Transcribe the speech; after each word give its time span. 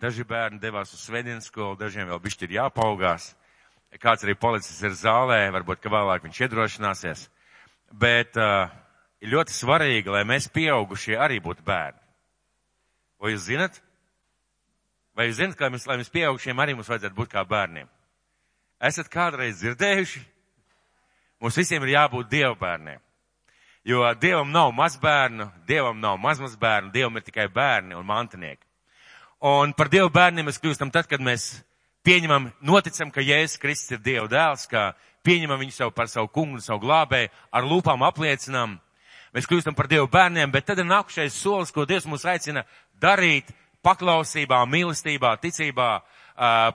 Daži 0.00 0.24
bērni 0.24 0.56
devās 0.62 0.94
uz 0.96 1.00
svētdienas 1.04 1.50
skolu, 1.50 1.76
dažiem 1.76 2.08
vēl 2.08 2.20
bišķi 2.24 2.46
ir 2.46 2.54
jāpaugās. 2.56 3.34
Kāds 4.00 4.24
arī 4.24 4.32
policis 4.38 4.78
ir 4.86 4.94
zālē, 4.96 5.42
varbūt, 5.52 5.82
ka 5.82 5.92
vēlāk 5.92 6.24
viņš 6.24 6.38
iedrošināsies. 6.46 7.24
Bet 8.00 8.38
uh, 8.40 8.70
ir 9.20 9.34
ļoti 9.34 9.52
svarīgi, 9.52 10.08
lai 10.14 10.22
mēs 10.24 10.48
pieaugušie 10.54 11.18
arī 11.20 11.36
būtu 11.44 11.66
bērni. 11.66 12.00
Vai 13.20 13.34
jūs 13.34 13.44
zinat? 13.50 13.76
Vai 15.12 15.26
jūs 15.28 15.42
zinat, 15.42 15.58
ka 15.58 15.68
mēs, 15.68 15.84
lai 15.90 15.98
mēs 16.00 16.12
pieaugušiem 16.14 16.64
arī 16.64 16.78
mums 16.78 16.88
vajadzētu 16.88 17.18
būt 17.18 17.34
kā 17.34 17.44
bērniem? 17.44 17.90
Esat 18.80 19.12
kādreiz 19.12 19.60
dzirdējuši? 19.60 20.24
Mums 21.44 21.60
visiem 21.60 21.84
ir 21.84 21.96
jābūt 21.98 22.32
dievbērniem. 22.32 23.04
Jo 23.84 24.08
dievam 24.20 24.48
nav 24.52 24.72
mazbērnu, 24.76 25.50
dievam 25.68 26.00
nav 26.00 26.16
mazmazbērnu, 26.20 26.92
dievam 26.92 27.20
ir 27.20 27.28
tikai 27.28 27.48
bērni 27.52 27.96
un 27.96 28.08
mantinieki. 28.08 28.69
Un 29.40 29.72
par 29.72 29.88
dievu 29.88 30.10
bērniem 30.12 30.44
mēs 30.50 30.58
kļūstam 30.60 30.90
tad, 30.92 31.06
kad 31.08 31.22
mēs 31.24 31.62
pieņemam, 32.04 32.50
noticam, 32.60 33.08
ka 33.08 33.22
Jēzus 33.24 33.56
Kristus 33.56 33.94
ir 33.96 34.02
Dieva 34.04 34.26
dēls, 34.28 34.66
ka 34.68 34.90
pieņemam 35.24 35.62
viņu 35.62 35.72
savu 35.72 35.94
par 35.96 36.10
savu 36.12 36.28
kungu 36.28 36.58
un 36.58 36.64
savu 36.64 36.82
glābēju, 36.82 37.30
ar 37.48 37.64
lūpām 37.64 38.04
apliecinām. 38.04 38.74
Mēs 39.32 39.48
kļūstam 39.48 39.72
par 39.78 39.88
Dievu 39.88 40.10
bērniem, 40.12 40.52
bet 40.52 40.66
tad 40.68 40.82
ir 40.82 40.88
nākušais 40.90 41.38
solis, 41.40 41.72
ko 41.72 41.86
Dievs 41.88 42.04
mūs 42.04 42.26
aicina 42.28 42.66
darīt 43.00 43.48
paklausībā, 43.80 44.60
mīlestībā, 44.68 45.32
ticībā, 45.40 45.88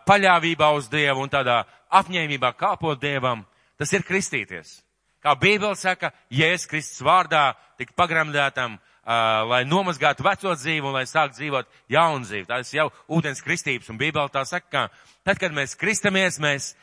paļāvībā 0.10 0.72
uz 0.74 0.90
Dievu 0.90 1.22
un 1.22 1.30
tādā 1.30 1.62
apņēmībā 1.94 2.56
kāpot 2.58 2.98
Dievam. 2.98 3.46
Tas 3.78 3.94
ir 3.94 4.08
kristīties. 4.10 4.80
Kā 5.22 5.38
Bībele 5.38 5.78
saka, 5.78 6.16
Jēzus 6.34 6.66
Kristus 6.72 7.06
vārdā 7.06 7.52
tik 7.78 7.94
pagremdētam, 7.94 8.80
uh, 8.80 8.95
lai 9.06 9.64
nomazgātu 9.70 10.26
veco 10.26 10.56
dzīvi 10.58 10.86
un 10.86 10.96
lai 10.98 11.06
sāk 11.06 11.36
dzīvot 11.36 11.68
jaunu 11.94 12.26
dzīvi. 12.26 12.48
Tas 12.50 12.74
jau 12.74 12.90
ūdens 13.08 13.44
kristības 13.46 13.90
un 13.90 14.00
Bībele 14.02 14.32
tā 14.34 14.46
saka, 14.46 14.68
ka 14.70 14.88
tad, 15.24 15.40
kad 15.40 15.54
mēs 15.54 15.78
kristamies, 15.78 16.40
mēs 16.42 16.74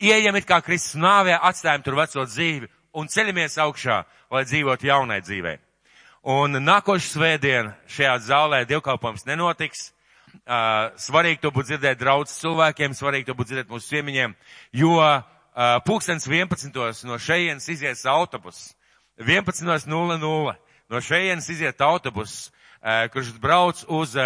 ieejam 0.00 0.36
it 0.36 0.46
kā 0.48 0.60
Kristus 0.64 1.00
nāvē, 1.00 1.38
atstājam 1.40 1.82
tur 1.82 1.96
veco 1.96 2.26
dzīvi 2.28 2.68
un 2.94 3.08
ceļamies 3.08 3.58
augšā, 3.64 4.02
lai 4.30 4.44
dzīvotu 4.44 4.86
jaunai 4.90 5.20
dzīvei. 5.24 5.58
Un 6.24 6.56
nākošu 6.56 7.16
svētdienu 7.18 7.74
šajā 7.90 8.14
zālē 8.28 8.62
dievkalpojums 8.68 9.26
nenotiks. 9.28 9.90
Svarīgi 10.44 11.40
to 11.42 11.50
būtu 11.54 11.74
dzirdēt 11.74 12.00
draudz 12.00 12.32
cilvēkiem, 12.40 12.96
svarīgi 12.96 13.28
to 13.28 13.36
būtu 13.36 13.52
dzirdēt 13.52 13.70
mūsu 13.70 13.92
ciemiņiem, 13.92 14.34
jo 14.72 14.96
pūkstens 15.86 16.26
11. 16.26 17.04
no 17.06 17.18
šejienes 17.20 17.68
izies 17.70 18.04
autobus. 18.08 18.72
11.00 19.20 20.56
no 20.88 21.00
šejienes 21.00 21.48
iziet 21.52 21.80
autobus, 21.80 22.52
kurš 23.12 23.32
brauc 23.40 23.84
uz 23.88 24.16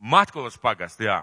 Matkulas 0.00 0.56
pagastu, 0.56 1.04
jā, 1.04 1.22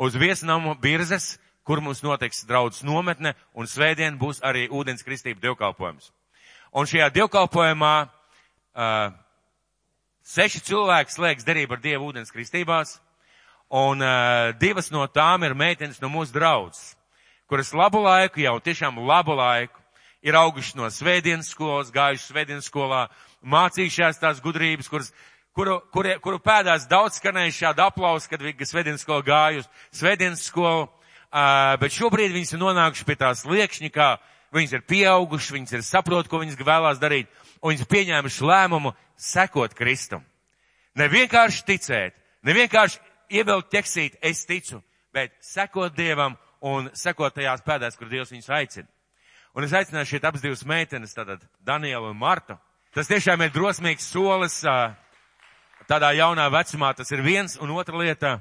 uz 0.00 0.14
viesnamu 0.16 0.74
birzes, 0.80 1.34
kur 1.64 1.80
mums 1.80 2.02
notiks 2.04 2.44
draudz 2.48 2.82
nometne, 2.84 3.34
un 3.52 3.68
svētdien 3.68 4.16
būs 4.20 4.42
arī 4.44 4.66
ūdens 4.72 5.04
kristība 5.04 5.40
dievkalpojums. 5.40 6.10
Un 6.72 6.88
šajā 6.88 7.10
dievkalpojumā 7.14 7.94
uh, 8.04 9.12
seši 10.24 10.60
cilvēki 10.64 11.14
slēgs 11.14 11.46
derību 11.46 11.76
ar 11.76 11.82
Dievu 11.84 12.10
ūdens 12.10 12.32
kristībās, 12.32 12.98
un 13.68 14.00
uh, 14.04 14.52
divas 14.60 14.90
no 14.92 15.06
tām 15.08 15.44
ir 15.44 15.56
meitenes 15.56 16.00
no 16.02 16.08
mūsu 16.12 16.32
draudzes, 16.36 16.94
kuras 17.48 17.72
labu 17.76 18.02
laiku, 18.04 18.40
jau 18.44 18.56
tiešām 18.60 19.00
labu 19.04 19.36
laiku, 19.36 19.80
ir 20.24 20.36
auguši 20.40 20.76
no 20.80 20.88
svētdienas 20.88 21.52
skolas, 21.52 21.92
gājuši 21.92 22.28
svētdienas 22.28 22.68
skolā, 22.72 23.06
mācījušās 23.44 24.20
tās 24.22 24.40
gudrības, 24.44 24.88
kuras, 24.90 25.12
kuru, 25.56 25.78
kuru, 25.94 26.16
kuru 26.24 26.40
pēdās 26.42 26.88
daudz 26.90 27.20
skanējuši 27.20 27.60
šādu 27.64 27.84
aplausu, 27.84 28.28
kad 28.30 28.42
viņi 28.42 28.68
svētdienas 28.68 29.04
skolu 29.04 29.26
gājuši, 29.26 29.68
svētdienas 30.00 30.44
skolu, 30.48 30.86
uh, 30.88 31.74
bet 31.80 31.96
šobrīd 31.96 32.34
viņas 32.34 32.54
ir 32.56 32.62
nonākuši 32.62 33.08
pie 33.08 33.18
tās 33.20 33.44
liekšņa, 33.48 33.90
kā 33.94 34.10
viņas 34.54 34.76
ir 34.78 34.86
pieauguši, 34.88 35.56
viņas 35.58 35.76
ir 35.78 35.84
saprot, 35.86 36.28
ko 36.30 36.40
viņas 36.42 36.60
vēlās 36.60 37.02
darīt, 37.02 37.30
un 37.60 37.74
viņas 37.74 37.90
pieņēmuši 37.90 38.48
lēmumu 38.50 38.94
sekot 39.20 39.74
Kristum. 39.78 40.24
Ne 40.94 41.08
vienkārši 41.10 41.64
ticēt, 41.66 42.16
ne 42.46 42.54
vienkārši 42.54 43.00
ievilkt 43.34 43.72
teksīt, 43.72 44.18
es 44.22 44.44
ticu, 44.46 44.82
bet 45.14 45.34
sekot 45.42 45.94
Dievam 45.96 46.36
un 46.64 46.90
sekot 46.96 47.34
tajās 47.34 47.64
pēdās, 47.66 47.96
kur 47.98 48.10
Dievs 48.10 48.32
viņus 48.32 48.52
aicina. 48.54 48.88
Un 49.54 49.66
es 49.66 49.74
aicināju 49.74 50.08
šeit 50.10 50.24
abas 50.26 50.42
divas 50.42 50.64
meitenes, 50.66 51.14
tātad 51.14 51.42
Danielu 51.62 52.10
un 52.10 52.18
Martu. 52.18 52.56
Tas 52.94 53.08
tiešām 53.10 53.40
ir 53.42 53.50
drosmīgs 53.50 54.04
solis 54.06 54.60
tādā 55.90 56.12
jaunā 56.14 56.44
vecumā. 56.54 56.92
Tas 56.94 57.10
ir 57.10 57.24
viens 57.26 57.56
un 57.58 57.72
otra 57.74 57.98
lieta. 57.98 58.36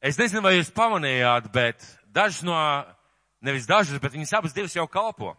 Es 0.00 0.16
nezinu, 0.16 0.40
vai 0.40 0.54
jūs 0.54 0.70
pamanījāt, 0.72 1.50
bet 1.52 1.84
dažas 2.16 2.40
no, 2.48 2.56
nevis 3.44 3.68
dažas, 3.68 4.00
bet 4.00 4.16
viņas 4.16 4.32
abas 4.38 4.56
divas 4.56 4.72
jau 4.72 4.86
kalpo. 4.88 5.34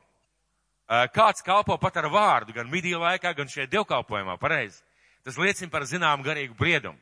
Kāds 1.16 1.42
kalpo 1.42 1.80
pat 1.82 1.98
ar 2.04 2.12
vārdu, 2.14 2.54
gan 2.54 2.70
midiju 2.70 3.02
laikā, 3.02 3.34
gan 3.34 3.50
šeit 3.50 3.74
dievkalpojumā, 3.74 4.38
pareizi. 4.38 4.84
Tas 5.26 5.42
liecina 5.42 5.74
par 5.74 5.88
zināmu 5.90 6.28
garīgu 6.28 6.54
briedumu. 6.62 7.02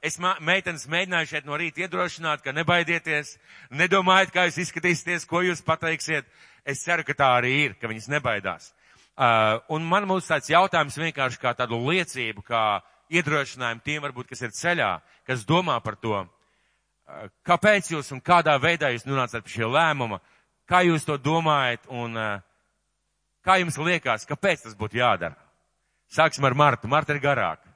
Es 0.00 0.16
meitenes 0.16 0.88
mēģināju 0.88 1.32
šeit 1.34 1.44
no 1.44 1.60
rīta 1.60 1.84
iedrošināt, 1.84 2.40
ka 2.40 2.56
nebaidieties, 2.56 3.36
nedomājiet, 3.76 4.32
kā 4.32 4.48
jūs 4.48 4.62
izskatīsieties, 4.64 5.28
ko 5.28 5.44
jūs 5.44 5.60
pateiksiet. 5.68 6.24
Es 6.64 6.80
ceru, 6.86 7.04
ka 7.04 7.12
tā 7.12 7.32
arī 7.42 7.54
ir, 7.66 7.76
ka 7.76 7.92
viņas 7.92 8.08
nebaidās. 8.16 8.72
Uh, 9.18 9.58
un 9.74 9.82
man 9.82 10.04
būs 10.06 10.28
tāds 10.30 10.46
jautājums 10.46 10.94
vienkārši 10.94 11.40
kā 11.42 11.50
tādu 11.58 11.80
liecību, 11.88 12.44
kā 12.46 12.78
iedrošinājumu 13.10 13.82
tiem 13.82 14.04
varbūt, 14.04 14.28
kas 14.30 14.44
ir 14.46 14.52
ceļā, 14.54 14.90
kas 15.26 15.42
domā 15.48 15.74
par 15.82 15.96
to. 15.98 16.20
Uh, 16.22 17.24
kāpēc 17.42 17.90
jūs 17.96 18.12
un 18.14 18.22
kādā 18.22 18.54
veidā 18.62 18.92
jūs 18.94 19.08
nonācat 19.08 19.42
pie 19.42 19.56
šī 19.56 19.72
lēmuma? 19.74 20.20
Kā 20.70 20.84
jūs 20.86 21.08
to 21.08 21.18
domājat 21.18 21.90
un 21.90 22.14
uh, 22.14 22.38
kā 23.42 23.58
jums 23.58 23.80
liekas, 23.82 24.28
kāpēc 24.30 24.68
tas 24.68 24.78
būtu 24.78 25.02
jādara? 25.02 25.34
Sāksim 26.14 26.46
ar 26.46 26.54
Martu. 26.54 26.86
Marta 26.86 27.16
ir 27.16 27.18
garāka. 27.18 27.66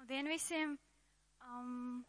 Labdien 0.00 0.26
visiem! 0.34 0.74
Um, 1.46 2.04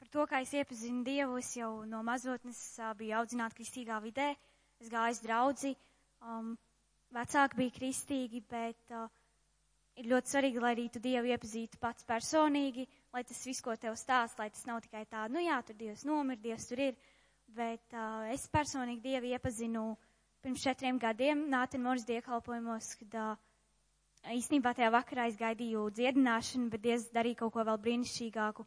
par 0.00 0.08
to, 0.08 0.24
kā 0.30 0.40
es 0.40 0.56
iepazinu 0.56 1.04
Dievu, 1.04 1.36
es 1.44 1.52
jau 1.52 1.82
no 1.84 2.00
mazotnes 2.00 2.64
uh, 2.80 2.96
biju 2.96 3.20
audzināta 3.20 3.60
kristīgā 3.60 4.00
vidē. 4.00 4.32
Es 4.80 4.88
gāju 4.88 5.20
draudzi. 5.28 5.76
Um, 6.24 6.54
vecāki 7.14 7.60
bija 7.60 7.74
kristīgi, 7.78 8.42
bet 8.50 8.94
uh, 8.94 9.06
ir 10.00 10.08
ļoti 10.10 10.32
svarīgi, 10.32 10.62
lai 10.62 10.72
arī 10.74 10.86
tu 10.94 11.02
Dievu 11.02 11.30
iepazītu 11.30 11.78
pats 11.82 12.06
personīgi, 12.08 12.86
lai 13.14 13.22
tas 13.28 13.42
viss, 13.46 13.62
ko 13.62 13.76
tev 13.78 13.96
stāst, 14.00 14.38
lai 14.40 14.48
tas 14.50 14.66
nav 14.66 14.82
tikai 14.84 15.04
tā, 15.10 15.26
nu 15.30 15.42
jā, 15.44 15.60
tur 15.68 15.78
Dievs 15.78 16.04
nomir, 16.08 16.40
Dievs 16.42 16.68
tur 16.70 16.82
ir. 16.88 16.98
Bet 17.54 17.94
uh, 17.94 18.24
es 18.34 18.48
personīgi 18.50 19.04
Dievu 19.04 19.30
iepazinu 19.30 19.84
pirms 20.42 20.62
četriem 20.64 20.98
gadiem 20.98 21.44
Nātenmors 21.52 22.06
diekalpojumos, 22.08 22.88
kad 23.02 23.18
uh, 23.20 23.36
īstenībā 24.34 24.72
tajā 24.74 24.90
vakarā 24.94 25.28
es 25.30 25.36
gaidīju 25.38 25.84
dziedināšanu, 25.98 26.70
bet 26.72 26.82
Dievs 26.84 27.10
darīja 27.14 27.44
kaut 27.44 27.54
ko 27.54 27.66
vēl 27.68 27.78
brīnišķīgāku. 27.84 28.66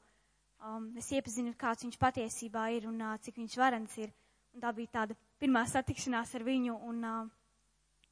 Um, 0.67 0.87
es 0.97 1.09
iepazinu, 1.13 1.53
kāds 1.59 1.85
viņš 1.85 1.99
patiesībā 2.01 2.69
ir 2.77 2.87
un 2.89 3.01
uh, 3.03 3.17
cik 3.21 3.41
viņš 3.41 3.57
varens 3.61 3.97
ir. 4.01 4.13
Un 4.55 4.63
tā 4.63 4.71
bija 4.73 4.93
tāda 5.01 5.17
pirmā 5.41 5.65
satikšanās 5.69 6.33
ar 6.39 6.45
viņu, 6.47 6.77
un 6.89 7.03
uh, 7.05 7.36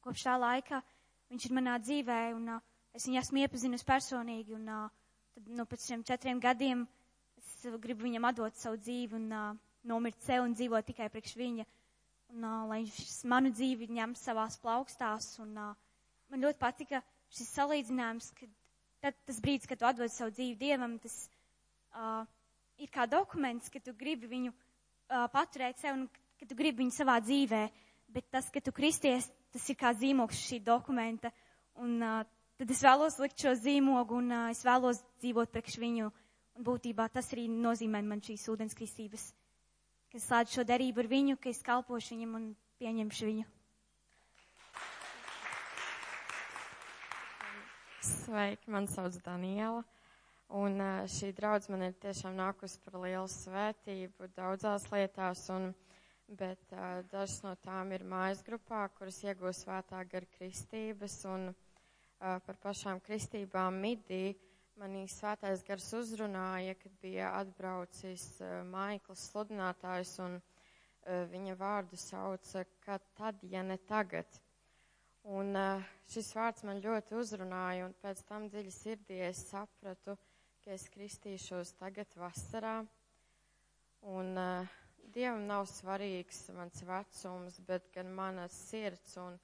kopš 0.06 0.26
tā 0.28 0.36
laika 0.38 0.82
viņš 1.32 1.48
ir 1.48 1.54
manā 1.56 1.76
dzīvē, 1.82 2.20
un 2.36 2.56
uh, 2.56 2.74
es 2.94 3.06
viņu 3.08 3.20
esmu 3.20 3.42
iepazinusi 3.42 3.86
personīgi, 3.86 4.54
un 4.54 4.68
uh, 4.70 4.90
tad, 5.34 5.48
nu, 5.58 5.66
pēc 5.66 5.88
šiem 5.88 6.04
četriem 6.06 6.42
gadiem 6.42 6.84
es 7.40 7.78
gribu 7.82 8.06
viņam 8.06 8.28
atdot 8.30 8.58
savu 8.58 8.78
dzīvi 8.78 9.18
un 9.18 9.26
uh, 9.34 9.48
nomirt 9.86 10.22
sev 10.26 10.44
un 10.46 10.54
dzīvot 10.54 10.86
tikai 10.86 11.08
priekš 11.10 11.34
viņa, 11.38 11.66
un 12.34 12.46
uh, 12.46 12.62
lai 12.70 12.84
viņš 12.84 13.16
manu 13.32 13.50
dzīvi 13.54 13.90
ņem 13.98 14.14
savās 14.18 14.58
plaukstās, 14.62 15.32
un 15.42 15.56
uh, 15.58 15.74
man 16.30 16.46
ļoti 16.46 16.62
patika, 16.62 17.02
šis 17.34 17.50
salīdzinājums, 17.58 18.30
ka 18.38 18.48
tad, 19.02 19.18
tas 19.26 19.40
brīdis, 19.42 19.68
kad 19.70 19.82
tu 19.82 19.88
atdod 19.88 20.12
savu 20.14 20.34
dzīvi 20.34 20.58
Dievam, 20.60 20.98
tas 21.02 21.18
uh, 21.94 22.22
ir 22.78 22.92
kā 22.94 23.08
dokuments, 23.10 23.70
ka 23.72 23.82
tu 23.82 23.94
gribi 23.98 24.30
viņu 24.30 24.54
uh, 24.54 25.26
paturēt 25.34 25.82
sev 25.82 25.98
un 25.98 26.06
ka 26.38 26.46
tu 26.46 26.58
gribi 26.58 26.84
viņu 26.84 26.94
savā 26.94 27.18
dzīvē, 27.24 27.64
bet 28.14 28.30
tas, 28.30 28.48
ka 28.52 28.62
tu 28.62 28.74
kristies, 28.74 29.28
tas 29.56 29.66
ir 29.72 29.76
kā 29.80 29.90
zīmogs 29.96 30.40
šī 30.50 30.58
dokumenta. 30.64 31.30
Un 31.80 31.96
uh, 32.04 32.20
tad 32.60 32.70
es 32.74 32.82
vēlos 32.84 33.16
likt 33.22 33.40
šo 33.40 33.54
zīmogu 33.56 34.18
un 34.20 34.30
uh, 34.36 34.44
es 34.52 34.60
vēlos 34.66 35.00
dzīvot 35.22 35.52
priekš 35.54 35.78
viņu. 35.80 36.10
Un 36.56 36.64
būtībā 36.64 37.08
tas 37.12 37.28
arī 37.32 37.46
nozīmē 37.52 38.00
man 38.04 38.20
šīs 38.24 38.44
ūdens 38.52 38.76
kristības, 38.76 39.26
ka 40.12 40.16
es 40.20 40.24
slēdzu 40.28 40.58
šo 40.58 40.64
derību 40.68 41.02
ar 41.04 41.08
viņu, 41.10 41.36
ka 41.40 41.50
es 41.52 41.60
kalpošu 41.64 42.14
viņam 42.16 42.38
un 42.38 42.46
pieņemšu 42.80 43.28
viņu. 43.28 43.44
Sveiki, 48.06 48.70
man 48.72 48.88
sauc 48.88 49.16
Daniela. 49.24 49.82
Un 50.56 50.78
šī 51.10 51.32
draudz 51.36 51.66
man 51.72 51.82
ir 51.88 51.96
tiešām 52.04 52.36
nākus 52.38 52.76
par 52.84 53.00
lielu 53.02 53.26
svētību 53.32 54.28
daudzās 54.36 54.84
lietās, 54.92 55.42
un, 55.50 55.72
bet 56.28 56.72
uh, 56.72 57.02
dažas 57.10 57.42
no 57.44 57.54
tām 57.62 57.92
ir 57.94 58.02
mājas 58.04 58.42
grupā, 58.46 58.86
kuras 58.98 59.20
iegūst 59.22 59.66
svētā 59.66 60.02
gar 60.10 60.26
kristības, 60.36 61.20
un 61.30 61.50
uh, 61.52 61.54
par 62.18 62.58
pašām 62.62 63.00
kristībām 63.04 63.78
midī 63.82 64.34
manī 64.76 65.06
svētais 65.08 65.62
gars 65.64 65.86
uzrunāja, 65.96 66.74
kad 66.80 66.96
bija 67.02 67.30
atbraucis 67.38 68.24
uh, 68.40 68.58
Maikls 68.66 69.28
sludinātājs 69.30 70.16
un 70.24 70.38
uh, 70.40 71.22
viņa 71.30 71.54
vārdu 71.60 71.98
sauca, 72.00 72.64
ka 72.84 72.98
tad, 73.16 73.44
ja 73.46 73.62
ne 73.62 73.78
tagad. 73.88 74.40
Un 75.26 75.54
uh, 75.58 75.84
šis 76.10 76.32
vārds 76.36 76.66
man 76.66 76.82
ļoti 76.82 77.16
uzrunāja, 77.18 77.86
un 77.86 77.94
pēc 78.02 78.24
tam 78.28 78.50
dziļi 78.50 78.74
sirdī 78.74 79.22
es 79.28 79.46
sapratu, 79.48 80.18
ka 80.64 80.74
es 80.74 80.88
kristīšos 80.90 81.76
tagad 81.78 82.10
vasarā. 82.18 82.80
Un 84.06 84.36
uh, 84.38 84.76
Dievam 85.14 85.44
nav 85.46 85.68
svarīgs 85.70 86.48
mans 86.56 86.82
vecums, 86.82 87.58
bet 87.68 87.86
gan 87.94 88.08
mana 88.14 88.46
sirds, 88.50 89.14
un 89.22 89.36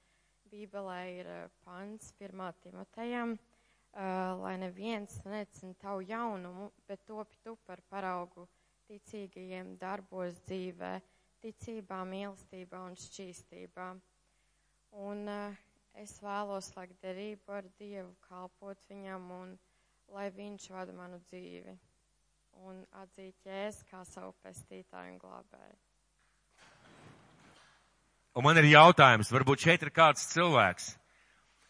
Bībelē 0.51 0.97
ir 1.15 1.29
uh, 1.31 1.51
pants 1.63 2.11
pirmā 2.19 2.49
Timotejam 2.61 3.37
uh, 3.37 4.33
lai 4.41 4.57
neviens 4.59 5.21
necina 5.25 5.77
tavu 5.79 6.03
jaunumu, 6.09 6.67
bet 6.87 7.05
topi 7.07 7.39
tu 7.45 7.55
par 7.67 7.81
paraugu 7.89 8.47
ticīgajiem 8.89 9.77
darbos 9.79 10.41
dzīvē, 10.49 10.91
ticībā, 11.45 12.01
mīlestībā 12.11 12.83
un 12.89 12.99
šķīstībā. 13.05 13.87
Un 15.07 15.23
uh, 15.31 15.63
es 16.03 16.17
vēlos 16.25 16.73
slēgt 16.73 16.99
derību 17.05 17.55
ar 17.61 17.71
Dievu, 17.79 18.11
kalpot 18.27 18.83
viņam 18.91 19.31
un 19.39 19.57
lai 20.11 20.27
viņš 20.35 20.69
vada 20.75 20.93
manu 20.99 21.23
dzīvi 21.31 21.79
un 22.61 22.83
atzīt 23.03 23.35
jēs 23.45 23.83
kā 23.89 24.03
savu 24.05 24.33
pestītāju 24.43 25.13
un 25.13 25.21
glābēju. 25.21 25.79
Un 28.33 28.43
man 28.43 28.57
ir 28.57 28.71
jautājums, 28.71 29.29
varbūt 29.31 29.67
šeit 29.67 29.83
ir 29.85 29.91
kāds 29.93 30.25
cilvēks, 30.33 30.93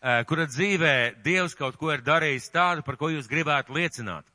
Eh, 0.03 0.25
kura 0.27 0.43
dzīvē 0.51 1.23
Dievs 1.23 1.53
kaut 1.55 1.77
ko 1.79 1.93
ir 1.93 2.01
darījis 2.03 2.49
tādu, 2.51 2.83
par 2.83 2.97
ko 2.99 3.07
jūs 3.07 3.29
gribētu 3.31 3.71
liecināt. 3.71 4.25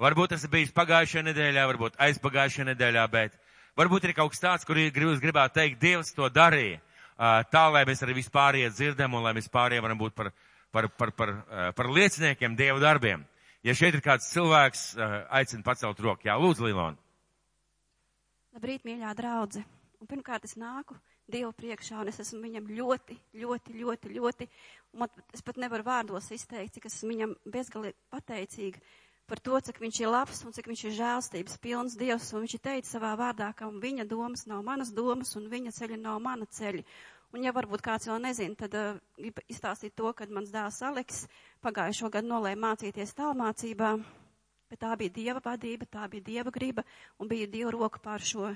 Varbūt 0.00 0.32
tas 0.32 0.46
ir 0.46 0.50
bijis 0.54 0.70
pagājušajā 0.72 1.26
nedēļā, 1.26 1.64
varbūt 1.68 1.98
aizpagājušajā 2.00 2.64
nedēļā, 2.70 3.02
bet 3.12 3.36
varbūt 3.76 4.06
ir 4.08 4.14
kaut 4.16 4.32
kas 4.32 4.40
tāds, 4.40 4.64
kur 4.64 4.80
jūs 4.80 5.20
gribētu 5.20 5.58
teikt, 5.58 5.76
Dievs 5.82 6.14
to 6.16 6.30
darīja, 6.32 6.78
eh, 6.80 7.44
tā, 7.52 7.66
lai 7.68 7.84
mēs 7.84 8.00
arī 8.00 8.16
vispārie 8.16 8.70
dzirdam 8.72 9.12
un 9.12 9.28
lai 9.28 9.34
mēs 9.36 9.52
pārējie 9.52 9.84
varam 9.84 10.00
būt 10.00 10.16
par, 10.16 10.32
par, 10.72 10.88
par, 10.88 11.12
par, 11.20 11.28
eh, 11.28 11.70
par 11.76 11.92
lieciniekiem 11.92 12.56
Dievu 12.56 12.80
darbiem. 12.80 13.26
Ja 13.62 13.74
šeit 13.78 13.94
ir 13.94 14.02
kāds 14.02 14.26
cilvēks, 14.32 14.80
aicina 15.30 15.62
pacelt 15.66 16.00
roku. 16.02 16.26
Jā, 16.26 16.34
lūdzu, 16.40 16.66
Līlon. 16.66 16.96
Labrīt, 18.56 18.82
mīļā 18.88 19.12
draudze. 19.14 19.62
Un 20.02 20.10
pirmkārt 20.10 20.48
es 20.48 20.56
nāku 20.58 20.96
Dievu 21.30 21.52
priekšā, 21.54 22.00
un 22.02 22.10
es 22.10 22.18
esmu 22.20 22.40
viņam 22.42 22.66
ļoti, 22.74 23.14
ļoti, 23.38 23.76
ļoti, 23.78 24.10
ļoti, 24.16 24.48
man, 24.98 25.08
es 25.32 25.44
pat 25.46 25.60
nevaru 25.62 25.86
vārdos 25.86 26.26
izteikt, 26.34 26.74
cik 26.74 26.88
esmu 26.90 27.12
viņam 27.12 27.36
bezgalīgi 27.54 27.96
pateicīga 28.10 28.82
par 29.30 29.40
to, 29.40 29.60
cik 29.64 29.78
viņš 29.80 30.00
ir 30.02 30.10
labs 30.10 30.42
un 30.44 30.52
cik 30.52 30.66
viņš 30.68 30.82
ir 30.88 30.96
žēlstības 30.98 31.60
pilns 31.62 31.94
Dievs, 32.00 32.32
un 32.34 32.42
viņš 32.42 32.56
ir 32.58 32.64
teicis 32.66 32.96
savā 32.96 33.14
vārdā, 33.16 33.52
ka 33.56 33.70
viņa 33.70 34.08
domas 34.10 34.42
nav 34.50 34.66
manas 34.66 34.90
domas, 34.92 35.30
un 35.38 35.46
viņa 35.52 35.72
ceļa 35.78 36.00
nav 36.02 36.18
mana 36.20 36.50
ceļa. 36.50 36.82
Un 37.32 37.46
ja 37.46 37.52
varbūt 37.56 37.80
kāds 37.80 38.10
vēl 38.10 38.18
nezina, 38.20 38.56
tad 38.60 38.74
uh, 38.76 38.96
izstāstīt 39.48 39.94
to, 39.96 40.10
kad 40.12 40.28
mans 40.28 40.50
dēls 40.52 40.82
Aleks 40.84 41.22
pagājušo 41.64 42.10
gadu 42.12 42.28
nolēma 42.28 42.74
mācīties 42.74 43.14
tālmācībā, 43.16 43.92
bet 44.68 44.80
tā 44.82 44.92
bija 45.00 45.14
Dieva 45.16 45.40
vadība, 45.44 45.88
tā 45.88 46.04
bija 46.12 46.26
Dieva 46.26 46.52
griba, 46.52 46.84
un 47.16 47.30
bija 47.32 47.48
Dieva 47.48 47.72
roka 47.72 48.02
pār 48.04 48.20
šo, 48.20 48.50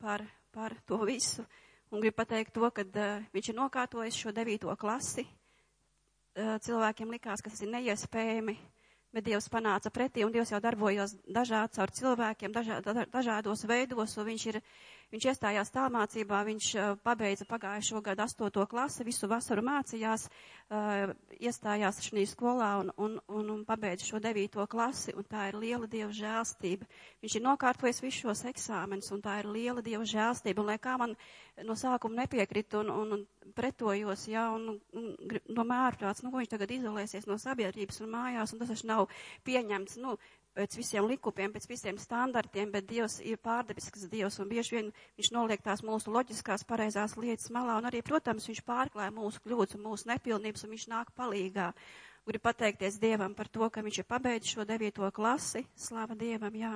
pār, 0.00 0.24
pār 0.56 0.78
to 0.88 1.02
visu. 1.04 1.44
Un 1.92 2.00
gribu 2.00 2.16
pateikt 2.22 2.56
to, 2.56 2.64
ka 2.72 2.86
uh, 2.88 3.26
viņš 3.36 3.52
ir 3.52 3.58
nokārtojis 3.60 4.22
šo 4.24 4.32
devīto 4.32 4.72
klasi. 4.80 5.26
Uh, 6.36 6.56
cilvēkiem 6.64 7.12
likās, 7.12 7.44
ka 7.44 7.52
tas 7.52 7.60
ir 7.66 7.74
neiespējami, 7.74 8.56
bet 9.12 9.28
Dievs 9.28 9.50
panāca 9.52 9.92
pretī, 9.92 10.24
un 10.24 10.32
Dievs 10.32 10.54
jau 10.56 10.62
darbojos 10.64 11.18
dažādi 11.28 11.76
caur 11.76 11.92
cilvēkiem, 12.00 12.56
dažā, 12.56 12.80
dažādos 13.12 13.68
veidos, 13.68 14.16
un 14.16 14.28
viņš 14.32 14.48
ir 14.54 14.62
Viņš 15.14 15.24
iestājās 15.30 15.70
tālmācībā, 15.70 16.40
viņš 16.48 16.68
uh, 16.76 16.86
pabeidza 17.06 17.46
pagājušo 17.46 18.00
gadu 18.02 18.24
astoto 18.24 18.64
klasi, 18.66 19.04
visu 19.06 19.28
vasaru 19.30 19.62
mācījās, 19.62 20.24
uh, 20.26 21.12
iestājās 21.38 22.00
šī 22.08 22.24
skolā 22.26 22.72
un, 22.82 22.90
un, 22.98 23.14
un, 23.30 23.52
un 23.54 23.60
pabeidza 23.68 24.08
šo 24.08 24.18
devīto 24.24 24.66
klasi, 24.66 25.14
un 25.14 25.28
tā 25.30 25.46
ir 25.52 25.60
liela 25.62 25.86
Dieva 25.86 26.10
žēlstība. 26.10 26.88
Viņš 27.22 27.38
ir 27.38 27.44
nokārtojis 27.46 28.02
visus 28.02 28.24
šos 28.24 28.42
eksāmenus, 28.50 29.12
un 29.14 29.22
tā 29.22 29.38
ir 29.44 29.50
liela 29.54 29.84
Dieva 29.86 30.02
žēlstība, 30.02 30.64
un 30.64 30.72
lai 30.72 30.78
kā 30.82 30.96
man 30.98 31.14
no 31.64 31.78
sākuma 31.78 32.24
nepiekrīt 32.24 32.74
un, 32.80 32.90
un, 32.90 33.14
un 33.20 33.52
pretojos, 33.56 34.26
jā, 34.28 34.48
un, 34.52 34.74
un 34.98 35.06
domāju 35.46 35.86
ārprāts, 35.86 36.24
nu, 36.24 36.32
ko 36.34 36.42
viņš 36.42 36.50
tagad 36.52 36.74
izolēsies 36.76 37.30
no 37.30 37.38
sabiedrības 37.40 38.02
un 38.02 38.12
mājās, 38.12 38.52
un 38.52 38.60
tas 38.60 38.74
taču 38.74 38.90
nav 38.90 39.06
pieņemts, 39.46 40.00
nu, 40.02 40.16
pēc 40.56 40.78
visiem 40.78 41.04
likumiem, 41.06 41.52
pēc 41.52 41.68
visiem 41.68 41.98
standartiem, 42.00 42.70
bet 42.72 42.88
Dievs 42.88 43.18
ir 43.20 43.38
pārdebisks 43.44 44.08
Dievs, 44.12 44.40
un 44.40 44.48
bieži 44.50 44.78
vien 44.78 44.90
viņš 45.18 45.30
noliek 45.36 45.62
tās 45.64 45.84
mūsu 45.84 46.12
loģiskās 46.14 46.64
pareizās 46.68 47.16
lietas 47.20 47.52
malā, 47.52 47.76
un 47.80 47.88
arī, 47.90 48.02
protams, 48.06 48.48
viņš 48.48 48.64
pārklāja 48.66 49.14
mūsu 49.14 49.42
kļūdas 49.44 49.76
un 49.76 49.84
mūsu 49.84 50.10
nepilnības, 50.12 50.64
un 50.64 50.74
viņš 50.74 50.88
nāk 50.92 51.12
palīgā. 51.18 51.70
Gribu 52.26 52.42
pateikties 52.42 52.98
Dievam 52.98 53.36
par 53.38 53.46
to, 53.52 53.68
ka 53.70 53.84
viņš 53.86 54.00
ir 54.02 54.06
pabeidzis 54.10 54.56
šo 54.56 54.64
devīto 54.66 55.06
klasi. 55.14 55.62
Slava 55.78 56.16
Dievam, 56.18 56.56
jā. 56.58 56.72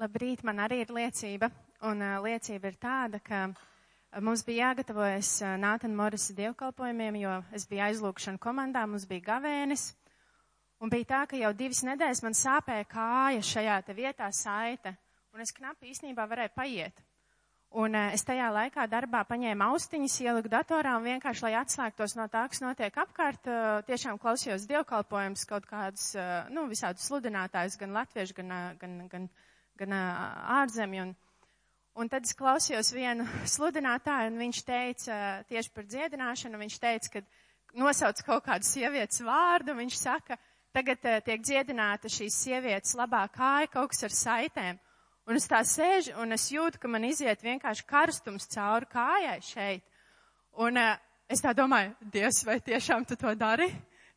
Labrīt, 0.00 0.42
man 0.48 0.64
arī 0.64 0.80
ir 0.82 0.90
liecība, 0.96 1.50
un 1.86 2.02
uh, 2.02 2.16
liecība 2.24 2.72
ir 2.72 2.78
tāda, 2.80 3.20
ka 3.20 3.44
Mums 4.18 4.42
bija 4.42 4.72
jāgatavojas 4.72 5.28
Nātana 5.62 5.94
Morisa 5.94 6.34
dievkalpojumiem, 6.34 7.20
jo 7.20 7.34
es 7.54 7.62
biju 7.70 7.84
aizlūkšana 7.84 8.40
komandā, 8.42 8.82
mums 8.90 9.04
bija 9.06 9.22
gavēnis. 9.28 9.84
Un 10.82 10.90
bija 10.90 11.06
tā, 11.12 11.20
ka 11.30 11.38
jau 11.38 11.52
divas 11.54 11.84
nedēļas 11.86 12.22
man 12.24 12.34
sāpēja 12.34 12.88
kāja 12.90 13.44
šajā 13.46 13.76
te 13.86 13.94
vietā 13.94 14.32
saite, 14.34 14.96
un 15.30 15.44
es 15.44 15.54
knapi 15.54 15.92
īstenībā 15.92 16.26
varēju 16.26 16.54
paiet. 16.56 17.04
Un 17.70 17.94
es 18.00 18.26
tajā 18.26 18.48
laikā 18.50 18.88
darbā 18.90 19.20
paņēmu 19.30 19.68
austiņas, 19.70 20.18
ieliku 20.26 20.50
datorā 20.50 20.96
un 20.98 21.06
vienkārši, 21.06 21.46
lai 21.46 21.54
atslēgtos 21.60 22.16
no 22.18 22.26
tā, 22.32 22.48
kas 22.50 22.64
notiek 22.64 22.98
apkārt, 23.04 23.46
tiešām 23.86 24.18
klausījos 24.18 24.66
dievkalpojums 24.66 25.46
kaut 25.46 25.70
kādus, 25.70 26.16
nu, 26.50 26.66
visādus 26.72 27.06
sludinātājus, 27.06 27.78
gan 27.78 27.94
latviešu, 27.94 28.40
gan, 28.42 28.56
gan, 28.82 28.98
gan, 29.12 29.30
gan 29.78 30.00
ārzemju. 30.00 31.06
Un, 31.06 31.18
Un 31.98 32.08
tad 32.08 32.24
es 32.24 32.36
klausījos 32.38 32.92
vienu 32.94 33.24
sludinātāju, 33.50 34.30
un 34.30 34.38
viņš 34.38 34.60
teica 34.66 35.16
tieši 35.50 35.72
par 35.74 35.88
dziedināšanu, 35.90 36.60
viņš 36.60 36.76
teica, 36.82 37.10
ka 37.16 37.80
nosauc 37.82 38.22
kaut 38.26 38.44
kādu 38.46 38.66
sievietes 38.66 39.22
vārdu, 39.26 39.74
viņš 39.74 39.96
saka, 39.98 40.38
tagad 40.74 41.02
uh, 41.02 41.18
tiek 41.26 41.42
dziedināta 41.42 42.10
šīs 42.10 42.38
sievietes 42.44 42.94
labā 42.98 43.24
kāja, 43.34 43.72
kaut 43.74 43.90
kas 43.90 44.06
ar 44.06 44.14
saitēm. 44.14 44.78
Un 45.26 45.38
es 45.38 45.50
tā 45.50 45.60
sēžu, 45.66 46.14
un 46.22 46.34
es 46.34 46.46
jūtu, 46.50 46.78
ka 46.80 46.88
man 46.90 47.04
iziet 47.06 47.42
vienkārši 47.42 47.86
karstums 47.90 48.48
cauri 48.54 48.88
kājai 48.90 49.38
šeit. 49.44 49.84
Un 50.62 50.78
uh, 50.78 50.94
es 51.30 51.42
tā 51.42 51.52
domāju, 51.58 51.92
Dievs, 52.14 52.44
vai 52.46 52.60
tiešām 52.62 53.06
tu 53.06 53.18
to 53.18 53.34
dari? 53.38 53.66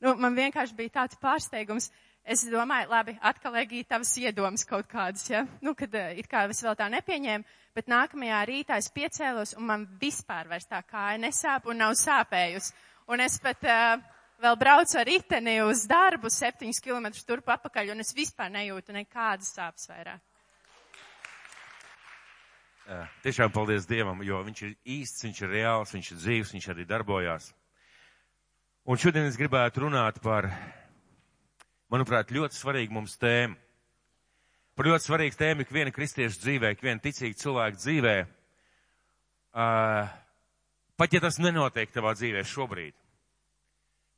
Nu, 0.03 0.13
man 0.19 0.37
vienkārši 0.37 0.77
bija 0.77 0.99
tāds 1.01 1.17
pārsteigums. 1.21 1.89
Es 2.23 2.45
domāju, 2.47 2.87
labi, 2.87 3.17
atkal 3.19 3.57
Egija 3.59 3.95
tavas 3.95 4.13
iedomas 4.17 4.63
kaut 4.63 4.87
kādas, 4.87 5.25
ja? 5.27 5.43
Nu, 5.61 5.73
kad 5.75 5.91
uh, 5.91 6.13
it 6.15 6.29
kā 6.31 6.45
es 6.47 6.63
vēl 6.63 6.77
tā 6.79 6.87
nepieņēmu 6.93 7.43
bet 7.73 7.89
nākamajā 7.89 8.41
rītā 8.47 8.77
es 8.77 8.89
piecēlos 8.93 9.55
un 9.57 9.67
man 9.69 9.85
vispār 10.01 10.49
vairs 10.49 10.69
tā 10.69 10.81
kāja 10.85 11.17
nesāp 11.21 11.69
un 11.69 11.81
nav 11.81 11.95
sāpējusi. 11.97 12.73
Un 13.11 13.23
es 13.23 13.39
pat 13.43 13.65
uh, 13.67 13.95
vēl 14.41 14.59
braucu 14.59 14.99
ar 14.99 15.09
riteni 15.09 15.57
uz 15.65 15.87
darbu 15.89 16.31
septiņus 16.31 16.83
kilometrus 16.83 17.25
turp 17.27 17.49
apakaļ 17.55 17.91
un 17.95 18.05
es 18.05 18.13
vispār 18.15 18.53
nejūtu 18.53 18.95
nekādas 18.95 19.51
sāpes 19.57 19.89
vairāk. 19.89 20.21
Jā, 22.83 23.01
tiešām 23.23 23.51
paldies 23.55 23.87
Dievam, 23.87 24.19
jo 24.27 24.41
viņš 24.43 24.61
ir 24.67 24.71
īsts, 24.99 25.23
viņš 25.23 25.37
ir 25.45 25.53
reāls, 25.55 25.93
viņš 25.95 26.09
ir 26.11 26.17
dzīves, 26.19 26.49
viņš 26.53 26.65
arī 26.73 26.85
darbojās. 26.85 27.53
Un 28.83 28.99
šodien 28.99 29.29
es 29.29 29.39
gribētu 29.39 29.85
runāt 29.85 30.19
par, 30.21 30.49
manuprāt, 31.93 32.33
ļoti 32.33 32.57
svarīgu 32.57 32.95
mums 32.95 33.15
tēmu. 33.21 33.57
Par 34.73 34.89
ļoti 34.89 35.05
svarīgu 35.05 35.37
tēmu 35.37 35.65
ikviena 35.65 35.93
kristieša 35.93 36.41
dzīvē, 36.41 36.73
ikviena 36.73 37.01
ticīga 37.03 37.37
cilvēka 37.37 37.77
dzīvē. 37.77 38.15
Uh, 39.53 40.09
pat 40.97 41.13
ja 41.13 41.21
tas 41.21 41.37
nenotiek 41.37 41.93
tavā 41.93 42.15
dzīvē 42.17 42.41
šobrīd, 42.49 42.95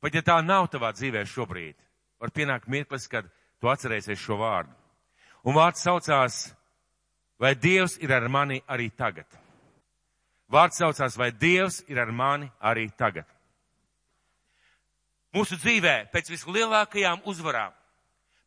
pat 0.00 0.16
ja 0.16 0.22
tā 0.24 0.38
nav 0.40 0.70
tavā 0.72 0.94
dzīvē 0.96 1.26
šobrīd, 1.28 1.76
var 2.24 2.32
pienākt 2.32 2.72
mirklis, 2.72 3.04
kad 3.12 3.28
tu 3.60 3.68
atcerēsies 3.68 4.22
šo 4.22 4.40
vārdu. 4.40 4.72
Un 5.44 5.54
vārds 5.54 5.84
saucās, 5.84 6.38
vai 7.36 7.52
Dievs 7.60 7.98
ir 8.00 8.16
ar 8.16 8.24
mani 8.32 8.62
arī 8.64 8.88
tagad? 8.96 9.28
Vārds 10.48 10.80
saucās, 10.80 11.18
vai 11.20 11.28
Dievs 11.36 11.82
ir 11.92 12.00
ar 12.00 12.08
mani 12.08 12.48
arī 12.64 12.88
tagad? 12.96 13.28
Mūsu 15.36 15.58
dzīvē 15.60 16.06
pēc 16.14 16.30
vislielākajām 16.32 17.26
uzvarām, 17.28 17.74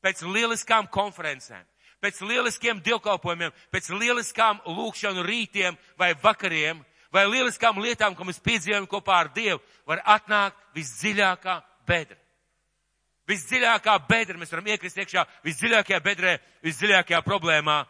pēc 0.01 0.24
lieliskām 0.25 0.88
konferencēm, 0.89 1.65
pēc 2.01 2.22
lieliskiem 2.25 2.79
dievkalpojumiem, 2.81 3.53
pēc 3.69 3.91
lieliskām 3.93 4.63
lūkšanu 4.65 5.25
rītiem 5.27 5.77
vai 6.00 6.15
vakariem, 6.24 6.81
vai 7.13 7.27
lieliskām 7.29 7.77
lietām, 7.84 8.15
ko 8.15 8.25
mēs 8.25 8.41
piedzīvojam 8.41 8.88
kopā 8.89 9.19
ar 9.22 9.31
Dievu, 9.36 9.62
var 9.86 10.01
atnākt 10.17 10.58
visdziļākā 10.77 11.60
bedra. 11.88 12.17
Visdziļākā 13.29 13.93
bedra, 14.10 14.39
mēs 14.41 14.50
varam 14.50 14.72
iekrist 14.72 14.98
iekšā 14.98 15.25
visdziļākajā 15.46 16.00
bedrē, 16.01 16.38
visdziļākajā 16.65 17.19
problēmā. 17.22 17.84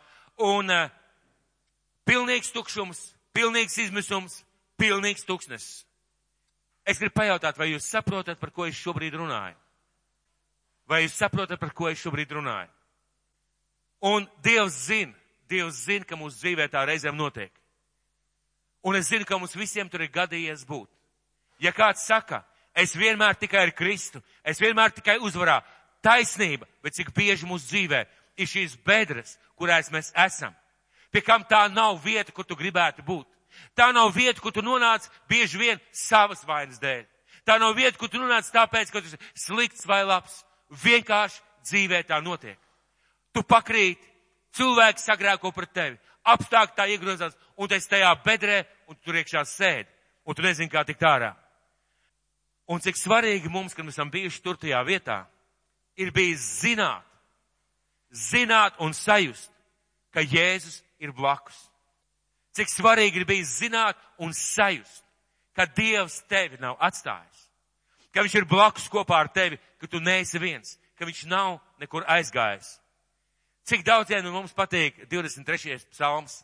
Un 0.44 0.72
uh, 0.74 0.90
pilnīgs 2.08 2.52
tukšums, 2.52 3.00
pilnīgs 3.36 3.78
izmisums, 3.86 4.42
pilnīgs 4.80 5.24
tuksnes. 5.28 5.70
Es 6.88 7.00
gribu 7.00 7.20
pajautāt, 7.20 7.58
vai 7.58 7.72
jūs 7.74 7.88
saprotat, 7.90 8.40
par 8.40 8.52
ko 8.56 8.66
es 8.66 8.78
šobrīd 8.80 9.18
runāju? 9.20 9.58
Vai 10.90 11.04
jūs 11.04 11.18
saprotat, 11.20 11.60
par 11.62 11.74
ko 11.76 11.90
es 11.90 12.02
šobrīd 12.02 12.32
runāju? 12.34 12.72
Un 14.10 14.28
Dievs 14.44 14.86
zina, 14.88 15.14
Dievs 15.50 15.84
zina, 15.86 16.06
ka 16.08 16.18
mūsu 16.18 16.40
dzīvē 16.40 16.70
tā 16.72 16.86
reizēm 16.88 17.18
notiek. 17.18 17.52
Un 18.82 18.96
es 18.96 19.10
zinu, 19.12 19.28
ka 19.28 19.38
mums 19.38 19.58
visiem 19.60 19.90
tur 19.90 20.02
ir 20.06 20.12
gadījies 20.14 20.64
būt. 20.66 20.90
Ja 21.60 21.74
kāds 21.76 22.06
saka, 22.08 22.46
es 22.74 22.96
vienmēr 22.96 23.36
tikai 23.36 23.66
ar 23.68 23.74
Kristu, 23.76 24.22
es 24.44 24.62
vienmēr 24.62 24.94
tikai 24.96 25.18
uzvarā, 25.20 25.60
taisnība, 26.02 26.68
bet 26.84 26.96
cik 26.96 27.12
bieži 27.16 27.48
mūsu 27.48 27.68
dzīvē 27.68 28.06
ir 28.40 28.48
šīs 28.48 28.78
bedres, 28.88 29.36
kurās 29.60 29.92
mēs 29.92 30.14
esam, 30.16 30.56
pie 31.12 31.22
kam 31.26 31.44
tā 31.44 31.66
nav 31.74 32.00
vieta, 32.04 32.32
kur 32.32 32.48
tu 32.48 32.56
gribētu 32.56 33.04
būt. 33.04 33.28
Tā 33.76 33.92
nav 33.96 34.12
vieta, 34.16 34.42
kur 34.42 34.54
tu 34.54 34.64
nonāc 34.66 35.08
bieži 35.30 35.60
vien 35.62 35.82
savas 35.96 36.44
vainas 36.48 36.82
dēļ. 36.82 37.06
Tā 37.48 37.58
nav 37.60 37.76
vieta, 37.78 37.98
kur 37.98 38.10
tu 38.12 38.20
nonāc 38.22 38.50
tāpēc, 38.54 38.92
ka 38.92 39.02
tu 39.02 39.10
esi 39.10 39.20
slikts 39.46 39.88
vai 39.88 40.04
labs. 40.06 40.44
Vienkārši 40.70 41.42
dzīvē 41.66 42.04
tā 42.06 42.20
notiek. 42.22 42.58
Tu 43.34 43.44
pakrīt, 43.44 44.02
cilvēks 44.58 45.06
sagrēko 45.10 45.52
pret 45.56 45.72
tevi, 45.74 45.98
apstākļi 46.30 46.76
tā 46.78 46.88
iegrozās, 46.94 47.38
un 47.58 47.70
tu 47.70 47.78
esi 47.78 47.90
tajā 47.90 48.12
bedrē, 48.26 48.64
un 48.88 48.98
tu 48.98 49.10
tur 49.10 49.20
iekšā 49.20 49.46
sēdi, 49.46 49.90
un 50.26 50.38
tu 50.38 50.46
nezini, 50.46 50.72
kā 50.72 50.84
tikt 50.86 51.06
ārā. 51.06 51.34
Un 52.70 52.82
cik 52.84 53.00
svarīgi 53.00 53.50
mums, 53.50 53.74
kad 53.74 53.86
mēs 53.86 53.98
esam 53.98 54.12
bijuši 54.14 54.44
tur 54.46 54.58
tajā 54.62 54.82
vietā, 54.86 55.24
ir 55.98 56.12
bijis 56.14 56.44
zināt, 56.62 57.06
zināt 58.14 58.78
un 58.82 58.94
sajust, 58.94 59.50
ka 60.14 60.22
Jēzus 60.22 60.82
ir 61.02 61.14
blakus. 61.14 61.69
Cik 62.60 62.68
svarīgi 62.68 63.22
ir 63.22 63.24
bijis 63.24 63.54
zināt 63.62 63.96
un 64.20 64.34
sajust, 64.36 65.06
ka 65.56 65.64
Dievs 65.64 66.18
tevi 66.28 66.58
nav 66.60 66.76
atstājis, 66.84 67.46
ka 68.12 68.26
Viņš 68.26 68.36
ir 68.36 68.48
blakus 68.50 68.90
kopā 68.92 69.22
ar 69.22 69.30
tevi, 69.32 69.56
ka 69.80 69.88
tu 69.88 70.02
neesi 70.04 70.42
viens, 70.44 70.76
ka 71.00 71.08
Viņš 71.08 71.22
nav 71.32 71.62
nekur 71.80 72.04
aizgājis. 72.04 72.74
Cik 73.64 73.86
daudziem 73.88 74.26
no 74.26 74.34
mums 74.34 74.52
patīk 74.52 74.98
23. 75.08 75.78
psalms? 75.94 76.42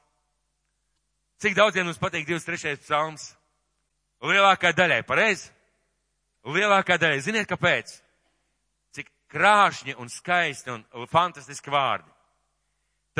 Cik 1.43 1.57
daudziem 1.57 1.89
mums 1.89 1.99
patīk 1.99 2.23
23. 2.29 2.77
psalms? 2.85 3.33
Lielākā 4.23 4.71
daļai, 4.71 5.01
pareizi? 5.03 5.49
Lielākā 6.47 6.95
daļai. 7.01 7.19
Ziniet, 7.25 7.49
kāpēc? 7.49 7.91
Cik 8.95 9.11
krāšņi 9.35 9.97
un 9.99 10.07
skaisti 10.07 10.71
un 10.71 10.85
fantastiski 11.11 11.73
vārdi. 11.73 12.07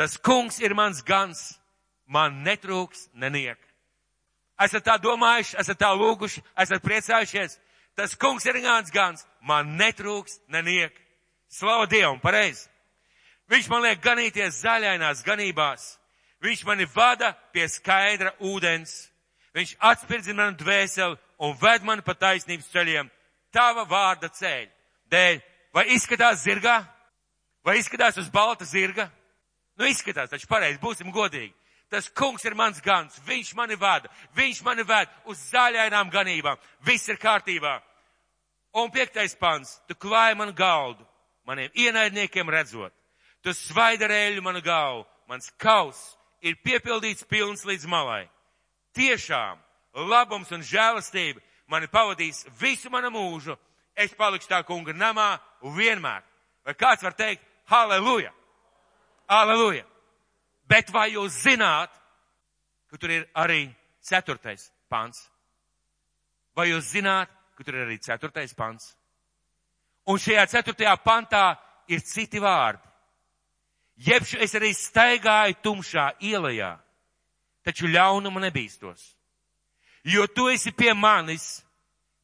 Tas 0.00 0.16
kungs 0.16 0.62
ir 0.64 0.72
mans 0.78 1.02
gans, 1.04 1.58
man 2.06 2.42
netrūks 2.44 3.08
neniek. 3.14 3.58
Esat 4.62 4.86
tā 4.86 4.96
domājuši, 5.02 5.56
esat 5.60 5.78
tā 5.80 5.90
lūguši, 5.92 6.42
esat 6.62 6.84
priecājušies. 6.84 7.58
Tas 7.96 8.14
kungs 8.16 8.44
ir 8.46 8.60
mans 8.62 8.90
gans, 8.92 9.26
man 9.40 9.76
netrūks 9.76 10.40
neniek. 10.48 10.92
Slavu 11.48 11.86
Dievam, 11.86 12.20
pareizi. 12.20 12.68
Viņš 13.48 13.68
man 13.70 13.84
liek 13.84 14.00
ganīties 14.02 14.62
zaļainās 14.64 15.22
ganībās. 15.24 15.96
Viņš 16.42 16.64
mani 16.66 16.86
vada 16.94 17.32
pie 17.52 17.68
skaidra 17.68 18.34
ūdens. 18.40 19.08
Viņš 19.56 19.76
atspirdzina 19.80 20.42
manu 20.42 20.58
dvēseli 20.60 21.16
un 21.38 21.54
ved 21.60 21.84
mani 21.86 22.04
pa 22.04 22.14
taisnības 22.14 22.68
ceļiem. 22.72 23.10
Tava 23.52 23.86
vārda 23.88 24.28
ceļ. 24.28 24.66
Dēļ. 25.12 25.40
Vai 25.72 25.86
izskatās 25.94 26.42
zirgā? 26.44 26.80
Vai 27.64 27.78
izskatās 27.78 28.18
uz 28.20 28.28
balta 28.32 28.64
zirga? 28.64 29.08
Nu 29.76 29.86
izskatās, 29.88 30.30
taču 30.30 30.48
pareizi, 30.48 30.80
būsim 30.80 31.12
godīgi. 31.12 31.54
Tas 31.90 32.08
kungs 32.10 32.44
ir 32.44 32.56
mans 32.58 32.80
gans, 32.82 33.14
viņš 33.26 33.52
mani 33.54 33.76
vada, 33.78 34.10
viņš 34.34 34.62
mani 34.66 34.82
ved 34.82 35.10
uz 35.30 35.38
zaļainām 35.52 36.10
ganībām, 36.10 36.58
viss 36.82 37.08
ir 37.08 37.20
kārtībā. 37.22 37.78
Un 38.74 38.90
piektais 38.90 39.36
pants, 39.38 39.78
tu 39.86 39.94
klāji 39.94 40.36
man 40.36 40.50
galdu, 40.54 41.06
maniem 41.46 41.70
ienaidniekiem 41.74 42.50
redzot. 42.50 42.92
Tu 43.42 43.54
svaidarēļu 43.54 44.42
manu 44.42 44.60
galvu, 44.60 45.06
mans 45.30 45.46
kaus 45.62 46.00
ir 46.42 46.58
piepildīts 46.66 47.24
pilns 47.30 47.62
līdz 47.64 47.86
malai. 47.86 48.26
Tiešām 48.98 49.62
labums 50.10 50.50
un 50.52 50.66
žēlastība 50.66 51.40
mani 51.70 51.86
pavadīs 51.86 52.44
visu 52.60 52.90
manu 52.90 53.12
mūžu. 53.14 53.56
Es 53.96 54.12
palikšu 54.12 54.50
tā 54.50 54.60
kunga 54.66 54.92
namā 54.92 55.36
vienmēr. 55.62 56.24
Vai 56.66 56.74
kāds 56.74 57.04
var 57.06 57.14
teikt, 57.16 57.46
halleluja! 57.70 58.32
Halleluja! 59.30 59.86
Bet 60.66 60.90
vai 60.92 61.12
jūs 61.14 61.42
zināt, 61.44 61.90
ka 62.90 62.98
tur 62.98 63.10
ir 63.10 63.28
arī 63.34 63.68
ceturtais 64.02 64.70
pants? 64.90 65.28
Vai 66.56 66.70
jūs 66.70 66.90
zināt, 66.94 67.30
ka 67.56 67.64
tur 67.64 67.78
ir 67.78 67.86
arī 67.86 68.00
ceturtais 68.02 68.54
pants? 68.54 68.94
Un 70.06 70.18
šajā 70.22 70.46
ceturtajā 70.50 70.96
pantā 71.02 71.56
ir 71.90 72.02
citi 72.02 72.42
vārdi 72.42 72.86
jeb 73.96 74.22
es 74.40 74.54
arī 74.54 74.72
staigāju 74.76 75.56
tumšā 75.64 76.10
ielajā, 76.20 76.76
taču 77.64 77.88
ļaunumu 77.88 78.40
nebīstos. 78.44 79.14
Jo 80.04 80.26
tu 80.26 80.48
esi 80.52 80.70
pie 80.72 80.92
manis, 80.94 81.64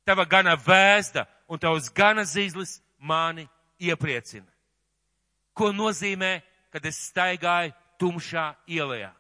tava 0.05 0.25
gana 0.25 0.55
vēsta 0.57 1.27
un 1.49 1.59
tavs 1.59 1.91
gana 1.95 2.23
zīzlis 2.23 2.81
mani 2.99 3.49
iepriecina. 3.81 4.47
Ko 5.53 5.73
nozīmē, 5.73 6.41
kad 6.73 6.85
es 6.87 7.01
staigāju 7.11 7.73
tumšā 8.03 8.51
ielajā? 8.67 9.13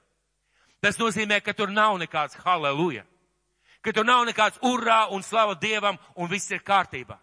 Tas 0.83 0.99
nozīmē, 0.99 1.39
ka 1.47 1.55
tur 1.55 1.71
nav 1.71 1.95
nekāds 2.03 2.35
halleluja, 2.43 3.05
ka 3.83 3.93
tur 3.95 4.07
nav 4.07 4.25
nekāds 4.27 4.59
urā 4.67 5.05
un 5.15 5.23
slava 5.23 5.55
Dievam 5.55 5.99
un 6.19 6.31
viss 6.31 6.51
ir 6.51 6.65
kārtībā. 6.67 7.19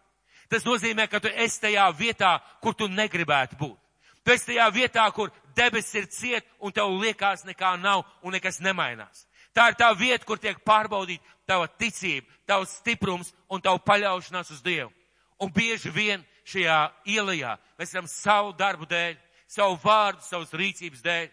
Tas 0.49 0.63
nozīmē, 0.65 1.05
ka 1.11 1.19
tu 1.19 1.29
esi 1.29 1.61
tajā 1.61 1.85
vietā, 1.93 2.39
kur 2.63 2.73
tu 2.73 2.87
negribētu 2.87 3.59
būt. 3.59 3.77
Tu 4.23 4.33
esi 4.33 4.53
tajā 4.53 4.69
vietā, 4.73 5.05
kur 5.13 5.29
debesis 5.55 5.95
ir 5.95 6.07
ciet 6.07 6.47
un 6.59 6.71
tev 6.71 6.89
liekas 7.01 7.43
nekā 7.45 7.75
nav 7.79 8.05
un 8.23 8.33
nekas 8.33 8.59
nemainās. 8.63 9.27
Tā 9.53 9.69
ir 9.69 9.77
tā 9.77 9.89
vieta, 9.97 10.25
kur 10.25 10.39
tiek 10.39 10.59
pārbaudīta 10.65 11.25
tava 11.49 11.67
ticība, 11.67 12.27
tavs 12.47 12.77
stiprums 12.79 13.33
un 13.49 13.61
tava 13.61 13.81
paļaušanās 13.83 14.51
uz 14.55 14.61
Dievu. 14.65 14.91
Un 15.39 15.51
bieži 15.53 15.91
vien 15.91 16.23
šajā 16.47 16.79
ielajā 17.05 17.55
mēs 17.77 17.91
esam 17.91 18.07
savu 18.07 18.53
darbu 18.57 18.87
dēļ, 18.89 19.17
savu 19.49 19.77
vārdu, 19.83 20.23
savas 20.25 20.53
rīcības 20.53 21.03
dēļ. 21.05 21.29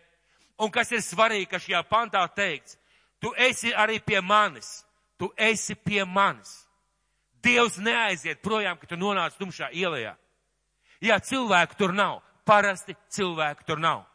Un 0.58 0.72
kas 0.72 0.92
ir 0.92 1.02
svarīgi, 1.04 1.50
ka 1.50 1.60
šajā 1.60 1.82
pantā 1.88 2.22
teikts, 2.32 2.78
tu 3.20 3.32
esi 3.36 3.74
arī 3.76 3.98
pie 4.00 4.20
manis, 4.24 4.84
tu 5.18 5.28
esi 5.36 5.74
pie 5.74 6.04
manis. 6.04 6.62
Dievs 7.44 7.76
neaiziet 7.78 8.40
projām, 8.42 8.78
ka 8.80 8.88
tu 8.88 8.96
nonāc 8.96 9.36
tumšā 9.38 9.70
ielajā. 9.76 10.16
Jā, 11.04 11.18
cilvēku 11.20 11.76
tur 11.78 11.92
nav, 11.92 12.22
parasti 12.48 12.96
cilvēku 13.12 13.66
tur 13.68 13.78
nav. 13.78 14.06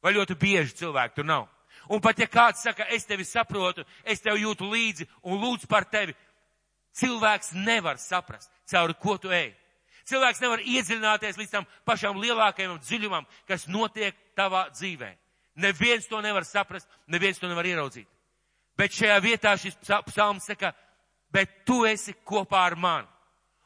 Vai 0.00 0.14
ļoti 0.14 0.36
bieži 0.38 0.78
cilvēku 0.78 1.20
tur 1.20 1.26
nav. 1.26 1.48
Un 1.90 2.00
pat 2.00 2.18
ja 2.22 2.28
kāds 2.30 2.62
saka, 2.62 2.86
es 2.94 3.04
tevi 3.04 3.26
saprotu, 3.26 3.84
es 4.04 4.22
tev 4.22 4.38
jūtu 4.38 4.68
līdzi 4.70 5.08
un 5.26 5.40
lūdzu 5.42 5.68
par 5.68 5.84
tevi, 5.90 6.14
cilvēks 6.96 7.52
nevar 7.66 7.98
saprast, 7.98 8.50
cauri 8.70 8.94
ko 8.94 9.16
tu 9.18 9.32
ej. 9.34 9.50
Cilvēks 10.06 10.40
nevar 10.42 10.62
iedziļināties 10.62 11.38
līdz 11.38 11.50
tam 11.52 11.66
pašam 11.86 12.18
lielākajam 12.22 12.78
dziļumam, 12.82 13.26
kas 13.46 13.66
notiek 13.68 14.16
tavā 14.38 14.68
dzīvē. 14.74 15.10
Neviens 15.56 16.06
to 16.08 16.20
nevar 16.22 16.44
saprast, 16.44 16.88
neviens 17.06 17.38
to 17.38 17.48
nevar 17.48 17.66
ieraudzīt. 17.66 18.06
Bet 18.78 18.94
šajā 18.94 19.16
vietā 19.20 19.56
šis 19.58 19.76
psalms 20.06 20.46
saka, 20.46 20.72
bet 21.32 21.64
tu 21.66 21.82
esi 21.86 22.14
kopā 22.24 22.62
ar 22.70 22.76
mani. 22.76 23.08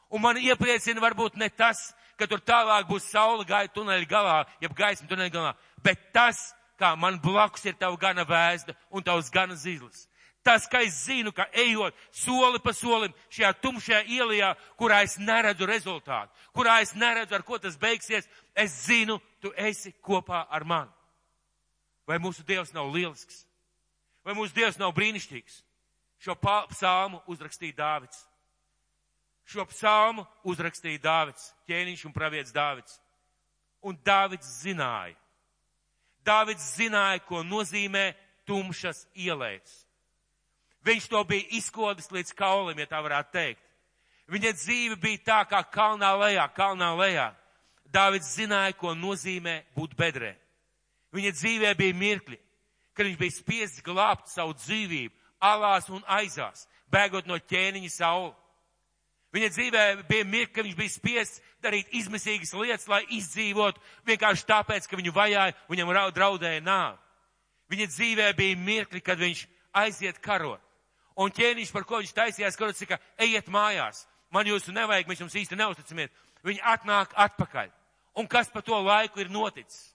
Un 0.09 0.21
man 0.21 0.37
iepriecina 0.37 1.01
varbūt 1.01 1.37
ne 1.39 1.49
tas, 1.49 1.93
ka 2.17 2.27
tur 2.27 2.41
tālāk 2.41 2.87
būs 2.89 3.09
saule 3.11 3.45
gaita 3.47 3.73
tuneļa 3.75 4.09
galā, 4.09 4.35
jeb 4.63 4.75
gaisma 4.77 5.07
tuneļa 5.09 5.33
galā, 5.33 5.53
bet 5.83 6.11
tas, 6.15 6.53
kā 6.79 6.95
man 6.99 7.19
blakus 7.23 7.65
ir 7.65 7.77
tava 7.79 7.97
gana 7.99 8.25
vēzda 8.27 8.75
un 8.91 9.03
tavs 9.03 9.31
gana 9.31 9.55
zīles. 9.55 10.07
Tas, 10.45 10.67
ka 10.69 10.83
es 10.85 10.93
zinu, 11.07 11.31
ka 11.33 11.47
ejot 11.57 11.95
soli 12.13 12.59
pa 12.61 12.69
solim 12.75 13.13
šajā 13.33 13.49
tumšajā 13.63 14.01
ielijā, 14.13 14.51
kurā 14.77 15.01
es 15.01 15.15
neredzu 15.17 15.65
rezultātu, 15.65 16.29
kurā 16.53 16.81
es 16.83 16.93
neredzu, 16.93 17.33
ar 17.33 17.43
ko 17.47 17.57
tas 17.57 17.79
beigsies, 17.81 18.27
es 18.53 18.75
zinu, 18.85 19.17
tu 19.41 19.49
esi 19.57 19.95
kopā 20.05 20.43
ar 20.45 20.67
mani. 20.69 20.91
Vai 22.05 22.19
mūsu 22.21 22.45
Dievs 22.45 22.73
nav 22.73 22.91
lielisks? 22.93 23.43
Vai 24.25 24.35
mūsu 24.37 24.53
Dievs 24.53 24.77
nav 24.81 24.93
brīnišķīgs? 24.97 25.61
Šo 26.21 26.35
psalmu 26.71 27.21
uzrakstīja 27.29 27.75
Dāvids. 27.77 28.23
Šo 29.45 29.65
psalmu 29.69 30.25
uzrakstīja 30.47 31.01
Dāvids, 31.03 31.51
ķēniņš 31.69 32.05
un 32.07 32.13
pravietis 32.13 32.53
Dāvids. 32.53 32.97
Un 33.85 33.97
Dāvids 34.05 34.47
zināja. 34.63 35.13
Dāvids 36.25 36.65
zināja, 36.77 37.21
ko 37.27 37.43
nozīmē 37.45 38.15
tumšas 38.49 39.03
ielēs. 39.13 39.83
Viņš 40.85 41.09
to 41.09 41.21
bija 41.25 41.45
izkodis 41.57 42.09
līdz 42.13 42.33
kaulim, 42.37 42.79
ja 42.81 42.89
tā 42.89 43.01
varētu 43.01 43.33
teikt. 43.33 43.61
Viņa 44.29 44.53
dzīve 44.57 44.97
bija 45.01 45.21
tā 45.25 45.39
kā 45.49 45.61
kalnā 45.69 46.11
lejā, 46.17 46.45
kalnā 46.53 46.91
lejā. 46.97 47.29
Dāvids 47.93 48.33
zināja, 48.33 48.73
ko 48.77 48.95
nozīmē 48.97 49.59
būt 49.77 49.93
bedrē. 49.97 50.33
Viņa 51.15 51.31
dzīvē 51.31 51.71
bija 51.79 51.95
mirkļi, 51.95 52.39
kad 52.95 53.07
viņš 53.07 53.19
bija 53.19 53.35
spiests 53.35 53.83
glābt 53.85 54.27
savu 54.31 54.55
dzīvību, 54.57 55.13
alās 55.43 55.87
un 55.91 56.03
aizās, 56.11 56.65
bēgot 56.91 57.27
no 57.29 57.37
ķēniņa 57.39 57.91
sauli. 57.93 58.33
Viņa 59.35 59.49
dzīvē 59.51 59.83
bija 60.07 60.27
mirkļi, 60.27 60.53
kad 60.55 60.67
viņš 60.67 60.77
bija 60.79 60.93
spiests 60.93 61.41
darīt 61.63 61.91
izmisīgas 61.97 62.53
lietas, 62.55 62.87
lai 62.87 63.01
izdzīvotu, 63.17 63.81
vienkārši 64.07 64.47
tāpēc, 64.47 64.87
ka 64.87 64.99
viņu 64.99 65.15
vajāja, 65.15 65.55
viņam 65.71 65.91
draudēja 66.15 66.63
nāvi. 66.63 67.01
Viņa 67.71 67.87
dzīvē 67.91 68.29
bija 68.37 68.59
mirkļi, 68.61 69.01
kad 69.01 69.19
viņš 69.19 69.47
aiziet 69.75 70.21
karot. 70.23 70.61
Un 71.15 71.31
ķēniņš, 71.31 71.71
par 71.71 71.87
ko 71.87 71.99
viņš 72.03 72.13
taisījās 72.15 72.59
karot, 72.59 72.77
saka, 72.77 72.99
ejiet 73.17 73.47
mājās, 73.51 74.05
man 74.31 74.47
jūsu 74.47 74.75
nevajag, 74.75 75.07
mēs 75.07 75.23
jums 75.23 75.35
īsti 75.41 75.57
neusticamies. 75.59 76.13
Viņi 76.45 76.61
atnāk 76.61 77.15
atpakaļ. 77.15 77.71
Un 78.19 78.27
kas 78.31 78.51
pa 78.51 78.61
to 78.63 78.77
laiku 78.83 79.23
ir 79.23 79.31
noticis? 79.33 79.94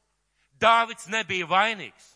Dāvids 0.60 1.08
nebija 1.08 1.46
vainīgs. 1.48 2.06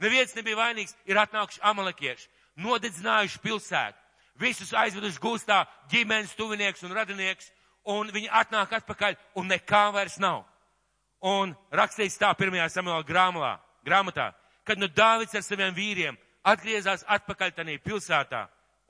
Neviens 0.00 0.34
nebija 0.34 0.56
vainīgs, 0.56 0.94
ir 1.04 1.18
atnākuši 1.20 1.60
amalekieši, 1.70 2.28
nodedzinājuši 2.64 3.40
pilsētu, 3.44 3.98
visus 4.40 4.72
aizveduši 4.72 5.20
gūstā 5.20 5.64
ģimenes, 5.92 6.32
tuvinieks 6.38 6.82
un 6.86 6.94
radinieks, 6.96 7.50
un 7.84 8.08
viņi 8.12 8.30
atnāk 8.40 8.72
atpakaļ, 8.80 9.18
un 9.36 9.52
nekā 9.52 9.84
vairs 9.94 10.16
nav. 10.22 10.44
Un 11.20 11.52
rakstīts 11.72 12.16
tā 12.20 12.32
pirmajā 12.36 12.70
Samuela 12.72 13.04
grāmatā, 13.04 13.58
grāmatā, 13.84 14.30
kad 14.64 14.80
nu 14.80 14.88
Dāvids 14.88 15.36
ar 15.36 15.44
saviem 15.44 15.74
vīriem 15.76 16.16
atgriezās 16.48 17.04
atpakaļ 17.04 17.52
tanī 17.58 17.76
pilsētā, 17.84 18.46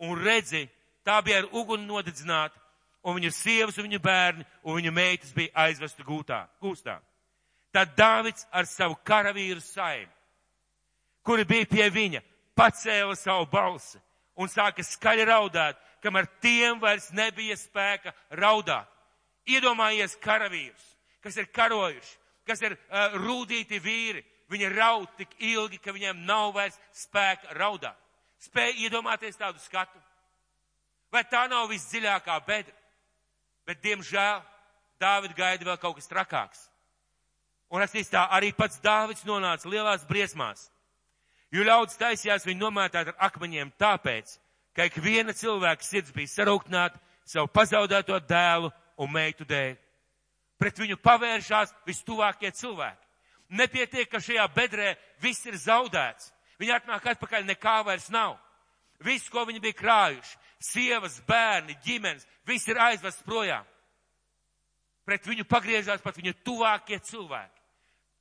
un 0.07 0.15
redzi, 0.23 0.69
tā 1.03 1.19
bija 1.27 1.43
ar 1.43 1.51
uguni 1.51 1.89
nodedzināta, 1.91 2.55
un 3.03 3.19
viņa 3.19 3.31
sievas 3.35 3.79
un 3.79 3.89
viņa 3.89 4.01
bērni 4.05 4.47
un 4.63 4.79
viņa 4.79 4.93
meitas 4.95 5.35
bija 5.35 5.67
aizvesti 5.67 6.07
gūtā, 6.07 6.45
gūstā. 6.63 7.01
Tad 7.71 7.95
Dāvids 7.99 8.47
ar 8.51 8.67
savu 8.67 8.97
karavīru 9.07 9.61
saimi, 9.63 10.11
kuri 11.23 11.45
bija 11.47 11.69
pie 11.71 11.87
viņa, 11.95 12.23
pacēla 12.59 13.15
savu 13.17 13.47
balsi 13.53 14.01
un 14.41 14.51
sāka 14.51 14.83
skaļi 14.85 15.27
raudāt, 15.29 15.79
kamēr 16.03 16.27
tiem 16.43 16.81
vairs 16.81 17.11
nebija 17.15 17.57
spēka 17.61 18.13
raudāt. 18.41 18.89
Iedomājies 19.51 20.17
karavīrus, 20.23 20.85
kas 21.23 21.37
ir 21.41 21.49
karojuši, 21.55 22.13
kas 22.47 22.63
ir 22.65 22.75
uh, 22.75 23.17
rūdīti 23.21 23.81
vīri, 23.83 24.25
viņi 24.51 24.71
raud 24.75 25.09
tik 25.19 25.33
ilgi, 25.39 25.79
ka 25.79 25.95
viņiem 25.95 26.25
nav 26.27 26.55
vairs 26.57 26.79
spēka 26.97 27.55
raudāt. 27.59 27.99
Spēj 28.41 28.87
iedomāties 28.87 29.37
tādu 29.37 29.61
skatu. 29.61 30.01
Vai 31.13 31.23
tā 31.29 31.45
nav 31.51 31.69
visdziļākā 31.71 32.39
bedra? 32.47 32.77
Bet, 33.67 33.83
diemžēl, 33.85 34.41
Dāvida 35.01 35.37
gaida 35.37 35.65
vēl 35.65 35.79
kaut 35.81 35.97
kas 35.97 36.09
trakāks. 36.11 36.70
Un 37.71 37.83
rakstīs 37.83 38.11
tā, 38.11 38.25
arī 38.35 38.51
pats 38.57 38.81
Dāvids 38.83 39.23
nonāca 39.27 39.69
lielās 39.71 40.07
briesmās. 40.09 40.67
Jo 41.55 41.63
ļaudis 41.67 41.99
taisījās 41.99 42.47
viņu 42.47 42.65
nomētāt 42.65 43.13
ar 43.13 43.19
akmeņiem 43.31 43.71
tāpēc, 43.79 44.37
ka 44.75 44.87
ik 44.87 44.99
viena 45.03 45.35
cilvēka 45.35 45.87
sirds 45.87 46.15
bija 46.15 46.31
sarūktināta 46.31 46.99
savu 47.27 47.51
pazaudēto 47.55 48.19
dēlu 48.27 48.71
un 48.99 49.13
meitu 49.15 49.47
dēļ. 49.47 49.77
Pret 50.61 50.83
viņu 50.83 50.99
pavēršās 51.01 51.73
vistuvākie 51.87 52.51
cilvēki. 52.55 53.07
Nepietiek, 53.59 54.07
ka 54.11 54.21
šajā 54.23 54.45
bedrē 54.55 54.93
viss 55.23 55.47
ir 55.47 55.57
zaudēts. 55.59 56.31
Viņi 56.61 56.75
atnāk 56.77 57.07
atpakaļ, 57.15 57.47
nekā 57.49 57.81
vairs 57.87 58.11
nav. 58.13 58.37
Viss, 59.01 59.31
ko 59.33 59.47
viņi 59.49 59.63
bija 59.65 59.79
krājuši, 59.79 60.37
sievas, 60.61 61.17
bērni, 61.27 61.79
ģimenes, 61.87 62.27
viss 62.47 62.69
ir 62.69 62.79
aizvests 62.79 63.25
projām. 63.25 63.65
Pret 65.09 65.25
viņu 65.27 65.49
pagriežās 65.49 66.03
pat 66.05 66.19
viņa 66.21 66.37
tuvākie 66.45 67.01
cilvēki. 67.09 67.60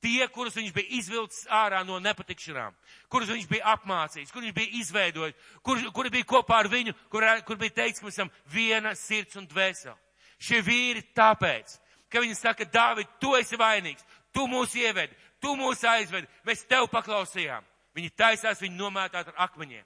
Tie, 0.00 0.24
kurus 0.32 0.56
viņš 0.56 0.72
bija 0.72 0.96
izvilcis 0.96 1.44
ārā 1.52 1.82
no 1.84 1.98
nepatikšanām, 2.00 2.72
kurus 3.12 3.28
viņš 3.28 3.48
bija 3.50 3.74
apmācījis, 3.74 4.30
kurus 4.32 4.48
viņš 4.48 4.54
bija 4.56 4.78
izveidojis, 4.80 5.48
kur, 5.62 5.80
kuri 5.92 6.12
bija 6.14 6.28
kopā 6.30 6.62
ar 6.62 6.70
viņu, 6.72 6.94
kur, 7.12 7.26
kur 7.44 7.58
bija 7.60 7.74
teikts, 7.82 8.00
ka 8.00 8.08
mēs 8.08 8.16
esam 8.16 8.30
viena 8.48 8.94
sirds 8.96 9.36
un 9.36 9.48
dvēseli. 9.50 9.98
Šie 10.40 10.62
vīri 10.64 11.02
tāpēc, 11.12 11.74
ka 12.08 12.22
viņi 12.24 12.38
saka, 12.38 12.64
Dāvid, 12.64 13.10
tu 13.20 13.34
esi 13.36 13.60
vainīgs, 13.60 14.06
tu 14.32 14.46
mūs 14.48 14.72
ievedi, 14.80 15.16
tu 15.40 15.52
mūs 15.58 15.84
aizvedi, 15.84 16.30
mēs 16.48 16.64
tev 16.70 16.88
paklausījām. 16.92 17.66
Viņi 17.96 18.12
taisās 18.16 18.62
viņu 18.62 18.78
nomētāt 18.78 19.28
ar 19.28 19.44
akmeņiem. 19.48 19.84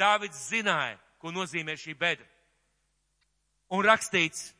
Dāvids 0.00 0.48
zināja, 0.50 0.98
ko 1.20 1.32
nozīmē 1.32 1.76
šī 1.80 1.94
bedra. 1.96 2.26
Un 3.72 3.84
rakstīts, 3.86 4.50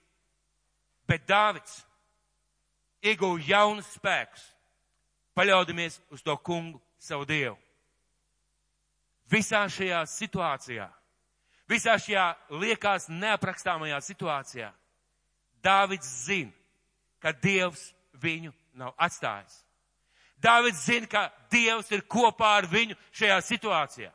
bet 1.08 1.26
Dāvids 1.28 1.82
ieguva 3.02 3.40
jaunus 3.44 3.88
spēkus, 3.96 4.44
paļaudamies 5.36 6.00
uz 6.10 6.22
to 6.22 6.36
kungu 6.36 6.80
savu 6.98 7.26
dievu. 7.28 7.56
Visā 9.30 9.62
šajā 9.70 10.02
situācijā, 10.10 10.88
visā 11.70 11.94
šajā 12.02 12.26
liekas 12.50 13.08
neaprakstāmajā 13.12 14.00
situācijā, 14.02 14.72
Dāvids 15.60 16.08
zina, 16.24 16.52
ka 17.20 17.32
Dievs 17.36 17.90
viņu 18.16 18.52
nav 18.80 18.94
atstājis. 18.96 19.58
Dāvids 20.40 20.80
zina, 20.86 21.06
ka 21.06 21.26
Dievs 21.52 21.90
ir 21.92 22.06
kopā 22.08 22.54
ar 22.62 22.68
viņu 22.70 22.96
šajā 23.12 23.36
situācijā. 23.44 24.10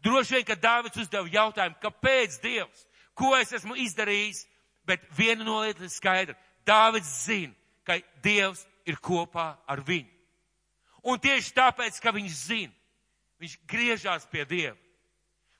Droši 0.00 0.38
vien, 0.38 0.46
ka 0.48 0.56
Dāvids 0.56 1.02
uzdeva 1.02 1.28
jautājumu, 1.28 1.76
kāpēc 1.82 2.38
Dievs, 2.40 2.86
ko 3.12 3.34
es 3.36 3.52
esmu 3.52 3.76
izdarījis, 3.76 4.46
bet 4.88 5.04
viena 5.16 5.44
no 5.44 5.58
lietām 5.60 5.84
ir 5.84 5.92
skaidra. 5.92 6.36
Dāvids 6.64 7.10
zina, 7.26 7.52
ka 7.84 7.98
Dievs 8.24 8.64
ir 8.88 8.96
kopā 8.96 9.52
ar 9.68 9.84
viņu. 9.84 10.08
Un 11.04 11.20
tieši 11.20 11.54
tāpēc, 11.56 12.00
ka 12.02 12.12
viņš 12.12 12.38
zina, 12.46 12.74
viņš 13.40 13.56
griežās 13.68 14.26
pie 14.30 14.44
Dieva. 14.44 14.76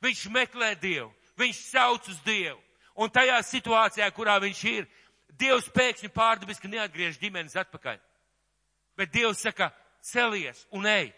Viņš 0.04 0.26
meklē 0.32 0.74
Dievu, 0.80 1.10
viņš 1.40 1.62
sauc 1.70 2.08
uz 2.08 2.18
Dievu. 2.24 2.58
Un 3.00 3.12
tajā 3.12 3.38
situācijā, 3.46 4.08
kurā 4.12 4.38
viņš 4.42 4.64
ir, 4.72 4.88
Dievs 5.40 5.70
pēkšņi 5.72 6.10
pārdabiski 6.12 6.68
neatgriež 6.68 7.16
ģimenes 7.20 7.56
atpakaļ. 7.56 7.96
Bet 8.98 9.12
Dievs 9.14 9.40
saka, 9.40 9.70
celies 10.04 10.66
un 10.76 10.84
ej. 10.88 11.12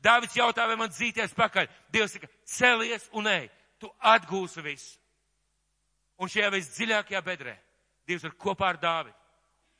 Dāvids 0.00 0.36
jautā, 0.38 0.64
vai 0.70 0.78
man 0.78 0.92
dzīties 0.92 1.34
pakaļ. 1.36 1.68
Dievs 1.92 2.14
saka, 2.16 2.30
celies 2.48 3.08
un 3.12 3.28
ej. 3.28 3.50
Tu 3.78 3.90
atgūsi 4.00 4.64
visu. 4.64 4.96
Un 6.18 6.30
šajā 6.30 6.48
visdziļākajā 6.54 7.20
bedrē 7.22 7.54
Dievs 8.08 8.24
ir 8.24 8.32
kopā 8.40 8.72
ar 8.72 8.78
Dāvidu 8.80 9.14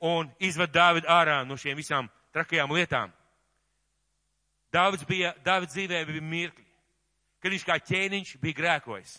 un 0.05 0.29
izved 0.39 0.71
Dāvidu 0.71 1.09
ārā 1.11 1.41
no 1.49 1.57
šiem 1.59 1.79
visām 1.79 2.11
trakajām 2.35 2.71
lietām. 2.77 3.13
Dāvids 4.75 5.07
bija, 5.09 5.33
Dāvids 5.45 5.75
dzīvē 5.75 6.03
bija 6.09 6.25
mirkļi, 6.25 6.67
kad 7.43 7.55
viņš 7.55 7.65
kā 7.69 7.79
ķēniņš 7.91 8.35
bija 8.43 8.59
grēkojis. 8.59 9.15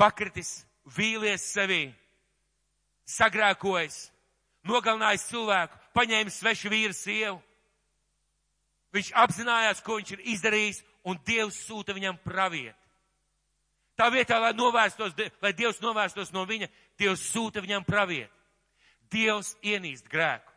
Pakritis, 0.00 0.54
vīlies 0.96 1.44
sevī, 1.52 1.84
sagrēkojis, 3.06 4.08
nogalinājis 4.66 5.28
cilvēku, 5.28 5.78
paņēmis 5.94 6.40
svešu 6.40 6.72
vīru 6.72 6.96
sievu 6.96 7.38
Viņš 8.94 9.12
apzinājās, 9.22 9.82
ko 9.86 10.00
viņš 10.00 10.14
ir 10.16 10.22
izdarījis, 10.34 10.82
un 11.06 11.18
Dievs 11.26 11.58
sūta 11.66 11.94
viņam 11.94 12.18
pravieti. 12.24 12.76
Tā 13.98 14.08
vietā, 14.10 14.40
lai, 14.40 14.52
novērstos, 14.56 15.14
lai 15.42 15.52
Dievs 15.54 15.80
novērstos 15.82 16.32
no 16.34 16.46
viņa, 16.48 16.68
Dievs 16.98 17.22
sūta 17.30 17.62
viņam 17.62 17.86
pravieti. 17.86 18.32
Dievs 19.10 19.54
ienīst 19.62 20.08
grēku. 20.10 20.49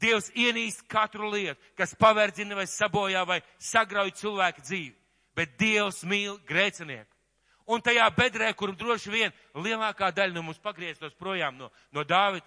Dievs 0.00 0.28
ienīst 0.36 0.84
katru 0.88 1.30
lietu, 1.32 1.60
kas 1.76 1.94
paverdzina 1.96 2.56
vai 2.58 2.66
sabojā 2.68 3.22
vai 3.26 3.40
sagrauj 3.58 4.12
cilvēku 4.18 4.64
dzīvi. 4.64 4.94
Bet 5.36 5.56
Dievs 5.60 6.02
mīl 6.04 6.36
grēcinieku. 6.48 7.12
Un 7.66 7.82
tajā 7.82 8.06
bedrē, 8.14 8.52
kur 8.54 8.70
droši 8.76 9.10
vien 9.10 9.32
lielākā 9.54 10.12
daļa 10.14 10.36
no 10.36 10.44
mums 10.46 10.60
pagrieztos 10.62 11.16
projām 11.18 11.56
no, 11.58 11.70
no 11.90 12.04
Dāvida, 12.06 12.46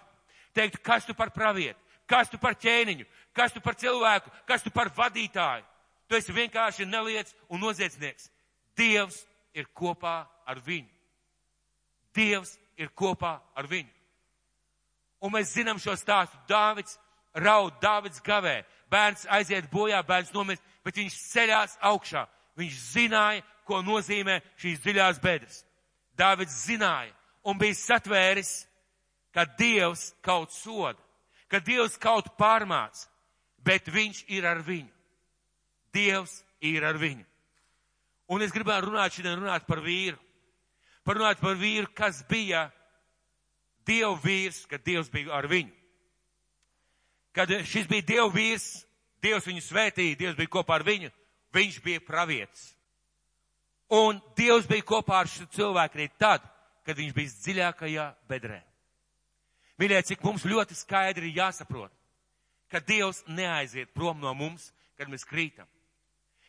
teikt, 0.56 0.78
kas 0.82 1.04
tu 1.04 1.14
par 1.14 1.32
pravieti, 1.34 1.76
kas 2.08 2.30
tu 2.30 2.38
par 2.40 2.56
ķēniņu, 2.56 3.04
kas 3.36 3.52
tu 3.52 3.60
par 3.60 3.76
cilvēku, 3.76 4.32
kas 4.48 4.64
tu 4.64 4.72
par 4.72 4.88
vadītāju. 4.96 5.66
Tu 6.08 6.18
esi 6.18 6.34
vienkārši 6.34 6.88
neliec 6.88 7.28
un 7.48 7.60
noziedznieks. 7.62 8.30
Dievs 8.78 9.20
ir 9.54 9.68
kopā 9.76 10.24
ar 10.46 10.58
viņu. 10.64 10.88
Dievs 12.16 12.56
ir 12.80 12.90
kopā 12.96 13.36
ar 13.54 13.68
viņu. 13.70 13.92
Un 15.20 15.34
mēs 15.36 15.52
zinām 15.52 15.78
šo 15.78 15.94
stāstu. 16.00 16.38
Dāvids 16.48 16.96
raud, 17.34 17.76
Dāvids 17.82 18.22
gavē. 18.24 18.60
Bērns 18.90 19.26
aiziet 19.30 19.70
bojā, 19.70 20.02
bērns 20.06 20.32
nomirst, 20.34 20.62
bet 20.84 20.98
viņš 20.98 21.16
ceļās 21.30 21.76
augšā. 21.86 22.24
Viņš 22.58 22.78
zināja, 22.90 23.44
ko 23.64 23.80
nozīmē 23.86 24.40
šīs 24.58 24.82
dziļās 24.82 25.20
bedres. 25.22 25.62
Dāvids 26.18 26.56
zināja 26.66 27.14
un 27.46 27.58
bija 27.58 27.76
satvēris, 27.78 28.64
ka 29.34 29.46
Dievs 29.58 30.10
kaut 30.26 30.52
soda, 30.52 30.98
ka 31.48 31.60
Dievs 31.62 31.96
kaut 32.02 32.32
pārmāca, 32.38 33.06
bet 33.62 33.86
viņš 33.88 34.24
ir 34.34 34.46
ar 34.46 34.62
viņu. 34.66 34.90
Dievs 35.94 36.40
ir 36.60 36.84
ar 36.86 36.98
viņu. 36.98 37.24
Un 38.30 38.42
es 38.42 38.52
gribētu 38.54 38.90
runāt 38.90 39.14
šodien 39.14 39.38
runāt 39.40 39.66
par 39.66 39.80
vīru. 39.82 40.18
Par 41.06 41.18
runāt 41.18 41.40
par 41.40 41.56
vīru, 41.58 41.88
kas 41.94 42.22
bija 42.28 42.68
Dievu 43.86 44.18
vīrs, 44.22 44.66
kad 44.70 44.84
Dievs 44.86 45.10
bija 45.10 45.32
ar 45.34 45.48
viņu. 45.50 45.72
Kad 47.32 47.52
šis 47.66 47.86
bija 47.88 48.06
Dievu 48.06 48.30
vīrs, 48.34 48.84
Dievs 49.22 49.46
viņu 49.46 49.62
svētīja, 49.62 50.18
Dievs 50.18 50.38
bija 50.38 50.50
kopā 50.50 50.78
ar 50.78 50.84
viņu, 50.86 51.10
viņš 51.54 51.80
bija 51.84 52.02
pravietis. 52.02 52.70
Un 53.90 54.20
Dievs 54.38 54.68
bija 54.70 54.86
kopā 54.86 55.20
ar 55.20 55.30
šo 55.30 55.46
cilvēku 55.52 55.98
arī 55.98 56.08
tad, 56.18 56.44
kad 56.86 56.98
viņš 56.98 57.14
bija 57.14 57.34
dziļākajā 57.44 58.06
bedrē. 58.30 58.60
Mīļie, 59.80 60.00
cik 60.10 60.24
mums 60.24 60.44
ļoti 60.44 60.76
skaidri 60.76 61.32
jāsaprot, 61.36 61.92
ka 62.70 62.80
Dievs 62.84 63.22
neaiziet 63.28 63.92
prom 63.94 64.18
no 64.20 64.32
mums, 64.36 64.70
kad 64.98 65.08
mēs 65.08 65.24
krītam. 65.26 65.68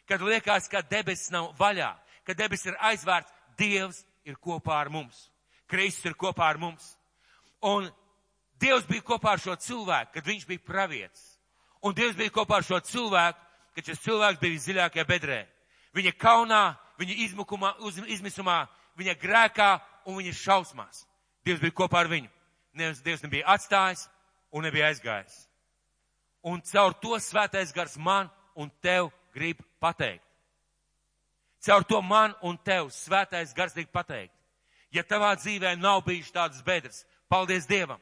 Kad 0.08 0.24
liekas, 0.26 0.68
ka 0.68 0.82
debesis 0.84 1.32
nav 1.32 1.54
vaļā, 1.60 1.94
ka 2.28 2.36
debesis 2.36 2.72
ir 2.72 2.80
aizvērts, 2.90 3.32
Dievs 3.58 4.02
ir 4.28 4.36
kopā 4.42 4.80
ar 4.82 4.90
mums. 4.92 5.30
Kristus 5.72 6.12
ir 6.12 6.18
kopā 6.20 6.50
ar 6.52 6.60
mums. 6.60 6.84
Un 7.64 7.88
Dievs 8.62 8.86
bija 8.86 9.04
kopā 9.06 9.36
ar 9.36 9.42
šo 9.42 9.56
cilvēku, 9.58 10.14
kad 10.14 10.28
viņš 10.28 10.46
bija 10.48 10.66
pravietis. 10.66 11.24
Un 11.82 11.96
Dievs 11.98 12.16
bija 12.18 12.34
kopā 12.34 12.60
ar 12.60 12.66
šo 12.68 12.80
cilvēku, 12.86 13.40
kad 13.76 13.88
šis 13.88 14.04
cilvēks 14.04 14.42
bija 14.42 14.56
visdziļākajā 14.58 15.06
bedrē. 15.08 15.40
Viņa 15.98 16.12
kaunā, 16.20 16.64
viņa 17.02 17.16
izmukumā, 17.26 17.74
uz, 17.82 17.98
izmisumā, 18.06 18.66
viņa 19.00 19.16
grēkā 19.22 19.72
un 20.06 20.20
viņa 20.20 20.34
šausmās. 20.38 21.06
Dievs 21.46 21.62
bija 21.64 21.78
kopā 21.82 22.04
ar 22.04 22.12
viņu. 22.12 22.30
Nevis 22.78 23.02
Dievs 23.04 23.24
nebija 23.26 23.48
atstājis 23.52 24.06
un 24.54 24.64
nebija 24.68 24.92
aizgājis. 24.92 25.48
Un 26.44 26.62
caur 26.66 26.94
to 27.02 27.18
svētais 27.20 27.74
gars 27.74 27.98
man 27.98 28.30
un 28.56 28.70
tev 28.82 29.12
grib 29.34 29.62
pateikt. 29.80 30.26
Caur 31.62 31.84
to 31.86 32.02
man 32.02 32.34
un 32.42 32.58
tev 32.58 32.90
svētais 32.94 33.54
gars 33.54 33.74
grib 33.74 33.92
pateikt. 33.94 34.34
Ja 34.92 35.04
tavā 35.08 35.36
dzīvē 35.40 35.76
nav 35.80 36.02
bijušas 36.06 36.34
tādas 36.36 36.64
bedres, 36.66 37.06
paldies 37.30 37.68
Dievam. 37.70 38.00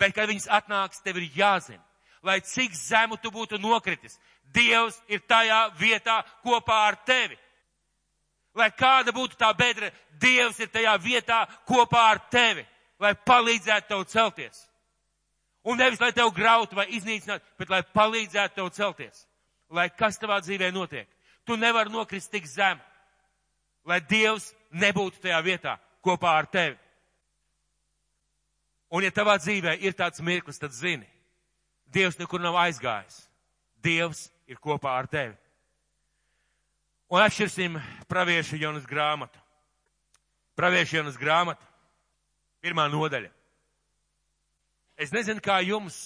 Bet, 0.00 0.14
kad 0.16 0.30
viņas 0.30 0.48
atnāks, 0.48 1.02
tev 1.04 1.20
ir 1.20 1.28
jāzina, 1.36 1.82
lai 2.24 2.40
cik 2.40 2.74
zemu 2.76 3.18
tu 3.20 3.32
būtu 3.32 3.60
nokritis, 3.60 4.18
Dievs 4.50 4.96
ir 5.06 5.20
tajā 5.30 5.68
vietā 5.78 6.16
kopā 6.42 6.80
ar 6.88 6.96
tevi. 7.06 7.36
Lai 8.58 8.66
kāda 8.74 9.12
būtu 9.14 9.38
tā 9.38 9.52
bedra, 9.54 9.92
Dievs 10.18 10.58
ir 10.58 10.72
tajā 10.72 10.96
vietā 10.98 11.44
kopā 11.68 12.00
ar 12.10 12.18
tevi, 12.32 12.64
lai 12.98 13.12
palīdzētu 13.14 13.88
tev 13.88 14.04
celties. 14.10 14.64
Un 15.62 15.78
nevis, 15.78 16.00
lai 16.00 16.10
tev 16.16 16.32
grautu 16.34 16.74
vai 16.74 16.88
iznīcinātu, 16.96 17.44
bet 17.60 17.70
lai 17.70 17.82
palīdzētu 17.94 18.56
tev 18.56 18.70
celties. 18.74 19.26
Lai 19.70 19.86
kas 19.94 20.18
tavā 20.18 20.40
dzīvē 20.42 20.72
notiek. 20.74 21.06
Tu 21.46 21.56
nevari 21.56 21.92
nokrist 21.92 22.32
tik 22.32 22.46
zem, 22.48 22.80
lai 23.86 24.00
Dievs 24.00 24.50
nebūtu 24.72 25.22
tajā 25.22 25.38
vietā 25.46 25.76
kopā 26.02 26.34
ar 26.40 26.48
tevi. 26.50 26.76
Un 28.90 29.06
ja 29.06 29.10
tavā 29.14 29.36
dzīvē 29.38 29.76
ir 29.86 29.94
tāds 29.94 30.22
mirklis, 30.24 30.58
tad 30.58 30.74
zini, 30.74 31.06
Dievs 31.90 32.18
nekur 32.20 32.42
nav 32.42 32.54
aizgājis. 32.54 33.24
Dievs 33.82 34.28
ir 34.46 34.60
kopā 34.62 34.92
ar 34.98 35.08
tevi. 35.10 35.34
Un 37.10 37.22
atšķirsim 37.24 37.80
praviešu 38.06 38.60
Jonas 38.60 38.86
grāmatu. 38.86 39.38
Praviešu 40.54 41.00
Jonas 41.00 41.18
grāmata, 41.18 41.64
pirmā 42.62 42.86
nodaļa. 42.92 43.30
Es 45.00 45.10
nezinu, 45.10 45.42
kā 45.42 45.58
jums, 45.64 45.96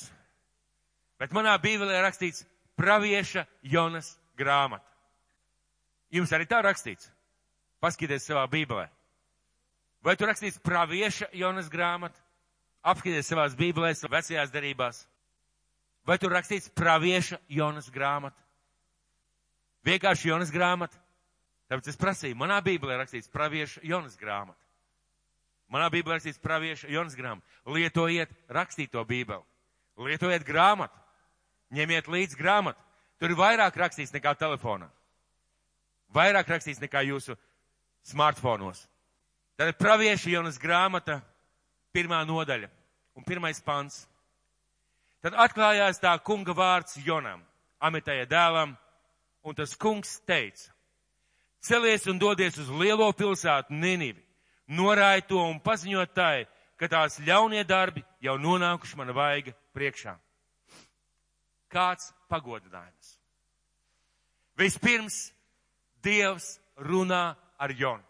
bet 1.20 1.34
manā 1.36 1.52
bībelē 1.60 2.00
rakstīts 2.06 2.46
pravieša 2.78 3.44
Jonas 3.66 4.14
grāmata. 4.38 4.86
Jums 6.14 6.32
arī 6.32 6.46
tā 6.48 6.62
rakstīts. 6.64 7.10
Paskatieties 7.82 8.24
savā 8.30 8.46
bībelē. 8.48 8.86
Vai 10.04 10.14
tur 10.16 10.30
rakstīts 10.30 10.62
pravieša 10.64 11.32
Jonas 11.36 11.68
grāmata? 11.68 12.23
Apskatieties 12.84 13.30
savās 13.30 13.54
bībelēs, 13.56 14.04
vecajās 14.12 14.52
darībās. 14.52 15.04
Vai 16.04 16.18
tur 16.20 16.34
rakstīts 16.36 16.68
pravieša 16.76 17.38
Jonas 17.48 17.88
grāmata? 17.92 18.36
Vienkārši 19.88 20.28
Jonas 20.28 20.52
grāmata. 20.52 21.00
Tāpēc 21.72 21.88
es 21.88 21.98
prasīju, 22.00 22.36
manā 22.36 22.58
bībelē 22.64 22.98
rakstīts 23.00 23.30
pravieša 23.32 23.80
Jonas 23.88 24.18
grāmata. 24.20 24.60
Manā 25.72 25.88
bībelē 25.92 26.18
rakstīts 26.18 26.42
pravieša 26.44 26.90
Jonas 26.92 27.16
grāmata. 27.16 27.48
Lietojiet 27.72 28.32
rakstīto 28.52 29.00
bībeli. 29.08 29.42
Lietojiet 30.04 30.44
grāmatu. 30.44 31.00
Ņemiet 31.74 32.10
līdzi 32.12 32.36
grāmatu. 32.38 32.80
Tur 33.18 33.32
ir 33.32 33.40
vairāk 33.40 33.76
rakstīts 33.80 34.12
nekā 34.12 34.34
telefonā. 34.36 34.90
Vairāk 36.14 36.52
rakstīts 36.52 36.82
nekā 36.82 37.00
jūsu 37.08 37.36
smartfonos. 38.04 38.84
Tad 39.56 39.70
ir 39.72 39.78
pravieša 39.78 40.34
Jonas 40.34 40.58
grāmata, 40.60 41.22
pirmā 41.94 42.24
nodaļa 42.26 42.68
un 43.14 43.26
pirmais 43.26 43.60
pants. 43.62 44.04
Tad 45.24 45.36
atklājās 45.40 46.02
tā 46.02 46.12
kunga 46.26 46.52
vārds 46.52 46.98
Jonam, 47.06 47.40
Amitēja 47.80 48.26
dēlam, 48.28 48.74
un 49.44 49.56
tas 49.56 49.76
kungs 49.76 50.18
teica, 50.28 50.72
celies 51.64 52.06
un 52.08 52.20
dodies 52.20 52.58
uz 52.60 52.68
lielo 52.68 53.10
pilsētu 53.16 53.72
Ninivi, 53.72 54.20
norāja 54.68 55.24
to 55.28 55.40
un 55.40 55.60
paziņot 55.64 56.14
tai, 56.16 56.46
ka 56.76 56.88
tās 56.90 57.20
ļaunie 57.24 57.64
darbi 57.64 58.04
jau 58.24 58.36
nonākuši 58.40 58.98
mana 59.00 59.14
vaiga 59.16 59.54
priekšā. 59.76 60.16
Kāds 61.72 62.12
pagodinājums? 62.30 63.14
Vispirms 64.58 65.32
Dievs 66.04 66.58
runā 66.76 67.34
ar 67.58 67.72
Jonu. 67.72 68.04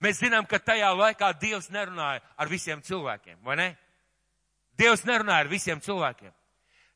Mēs 0.00 0.20
zinām, 0.22 0.46
ka 0.48 0.58
tajā 0.58 0.90
laikā 0.96 1.32
Dievs 1.40 1.68
nerunāja 1.70 2.22
ar 2.36 2.48
visiem 2.48 2.80
cilvēkiem, 2.82 3.38
vai 3.44 3.56
ne? 3.56 3.68
Dievs 4.80 5.04
nerunāja 5.04 5.44
ar 5.44 5.50
visiem 5.50 5.80
cilvēkiem. 5.84 6.32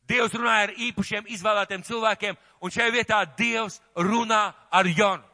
Dievs 0.09 0.35
runāja 0.37 0.69
ar 0.69 0.73
īpašiem 0.87 1.29
izvēlētiem 1.33 1.85
cilvēkiem, 1.85 2.37
un 2.61 2.73
šajā 2.73 2.93
vietā 2.93 3.21
Dievs 3.37 3.81
runā 3.97 4.43
ar 4.73 4.89
Jonu. 4.89 5.25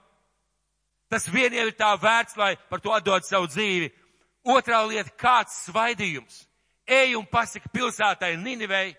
Tas 1.11 1.27
vien 1.31 1.55
jau 1.55 1.67
ir 1.67 1.75
tā 1.75 1.91
vērts, 1.99 2.37
lai 2.39 2.55
par 2.71 2.83
to 2.83 2.93
atdod 2.95 3.27
savu 3.27 3.49
dzīvi. 3.51 3.91
Otrā 4.47 4.83
lieta- 4.87 5.11
kāds 5.25 5.67
svaidījums. 5.67 6.47
Ej 6.87 7.17
un 7.17 7.27
pasaka 7.27 7.69
pilsētai 7.69 8.37
Ninivei, 8.37 8.97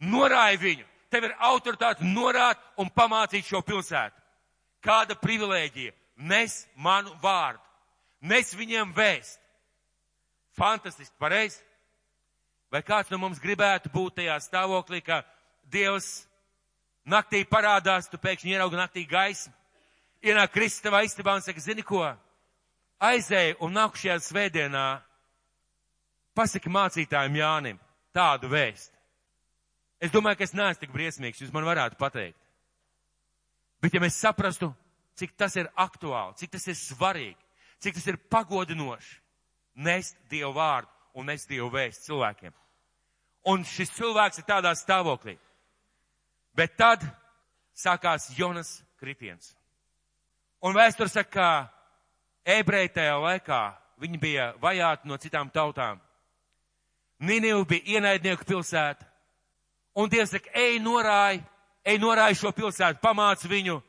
norāja 0.00 0.58
viņu. 0.58 0.84
Tev 1.10 1.24
ir 1.24 1.36
autoritāte 1.40 2.04
norāt 2.04 2.56
un 2.76 2.90
pamācīt 2.90 3.44
šo 3.44 3.62
pilsētu. 3.62 4.12
Kāda 4.82 5.16
privilēģija? 5.16 5.92
Nes 6.16 6.66
manu 6.76 7.14
vārdu. 7.22 7.67
Nes 8.20 8.54
viņiem 8.54 8.92
vēst. 8.96 9.38
Fantastiski, 10.58 11.14
pareizi. 11.20 11.60
Vai 12.72 12.82
kāds 12.84 13.10
no 13.12 13.18
mums 13.22 13.40
gribētu 13.40 13.90
būt 13.94 14.18
tajā 14.18 14.36
stāvoklī, 14.44 15.00
ka 15.04 15.22
Dievs 15.72 16.26
naktī 17.08 17.44
parādās, 17.48 18.08
tu 18.10 18.18
pēkšņi 18.20 18.52
ieraugi 18.52 18.76
naktī 18.76 19.04
gaismu, 19.08 19.52
ienāk 20.24 20.52
Kristus 20.52 20.84
tavā 20.84 21.02
istabā 21.06 21.36
un 21.38 21.44
saka, 21.44 21.62
zini 21.64 21.84
ko, 21.86 22.02
aizēju 23.00 23.60
un 23.64 23.76
nākušajā 23.78 24.18
svētdienā 24.26 24.84
pasaki 26.36 26.72
mācītājiem 26.72 27.38
Jānim 27.40 27.80
tādu 28.14 28.50
vēstu. 28.52 28.94
Es 29.98 30.12
domāju, 30.14 30.38
ka 30.38 30.46
es 30.46 30.54
neesmu 30.54 30.82
tik 30.82 30.92
briesmīgs, 30.94 31.40
jūs 31.42 31.54
man 31.54 31.66
varētu 31.66 31.98
pateikt. 31.98 32.38
Bet 33.82 33.94
ja 33.94 34.02
mēs 34.02 34.18
saprastu, 34.18 34.70
cik 35.18 35.34
tas 35.38 35.56
ir 35.58 35.70
aktuāli, 35.78 36.36
cik 36.38 36.52
tas 36.54 36.66
ir 36.70 36.76
svarīgi, 36.78 37.38
cik 37.82 37.98
tas 37.98 38.06
ir 38.10 38.18
pagodinoši, 38.30 39.18
nest 39.74 40.16
Dievu 40.30 40.54
vārdu 40.56 40.90
un 41.18 41.28
nest 41.30 41.48
Dievu 41.50 41.70
vēstu 41.72 42.10
cilvēkiem. 42.10 42.54
Un 43.48 43.64
šis 43.64 43.94
cilvēks 43.96 44.40
ir 44.40 44.48
tādā 44.48 44.74
stāvoklī. 44.76 45.38
Bet 46.58 46.74
tad 46.76 47.04
sākās 47.78 48.32
Jonas 48.36 48.80
kritiens. 48.98 49.54
Un 50.60 50.74
vēsture 50.74 51.10
saka, 51.10 51.30
ka 51.30 52.54
ebreji 52.58 52.90
tajā 52.96 53.14
laikā 53.22 53.60
viņi 54.02 54.18
bija 54.18 54.52
vajāti 54.62 55.08
no 55.08 55.18
citām 55.22 55.50
tautām. 55.54 56.00
Ninivu 57.18 57.64
bija 57.66 57.98
ienaidnieku 57.98 58.46
pilsēta. 58.46 59.06
Un 59.98 60.10
Dievs 60.10 60.30
saka, 60.34 60.50
ej 60.54 60.78
norāj, 60.82 61.40
ej 61.86 61.98
norāj 61.98 62.36
šo 62.38 62.52
pilsētu, 62.54 63.00
pamāc 63.02 63.42
viņu, 63.50 63.80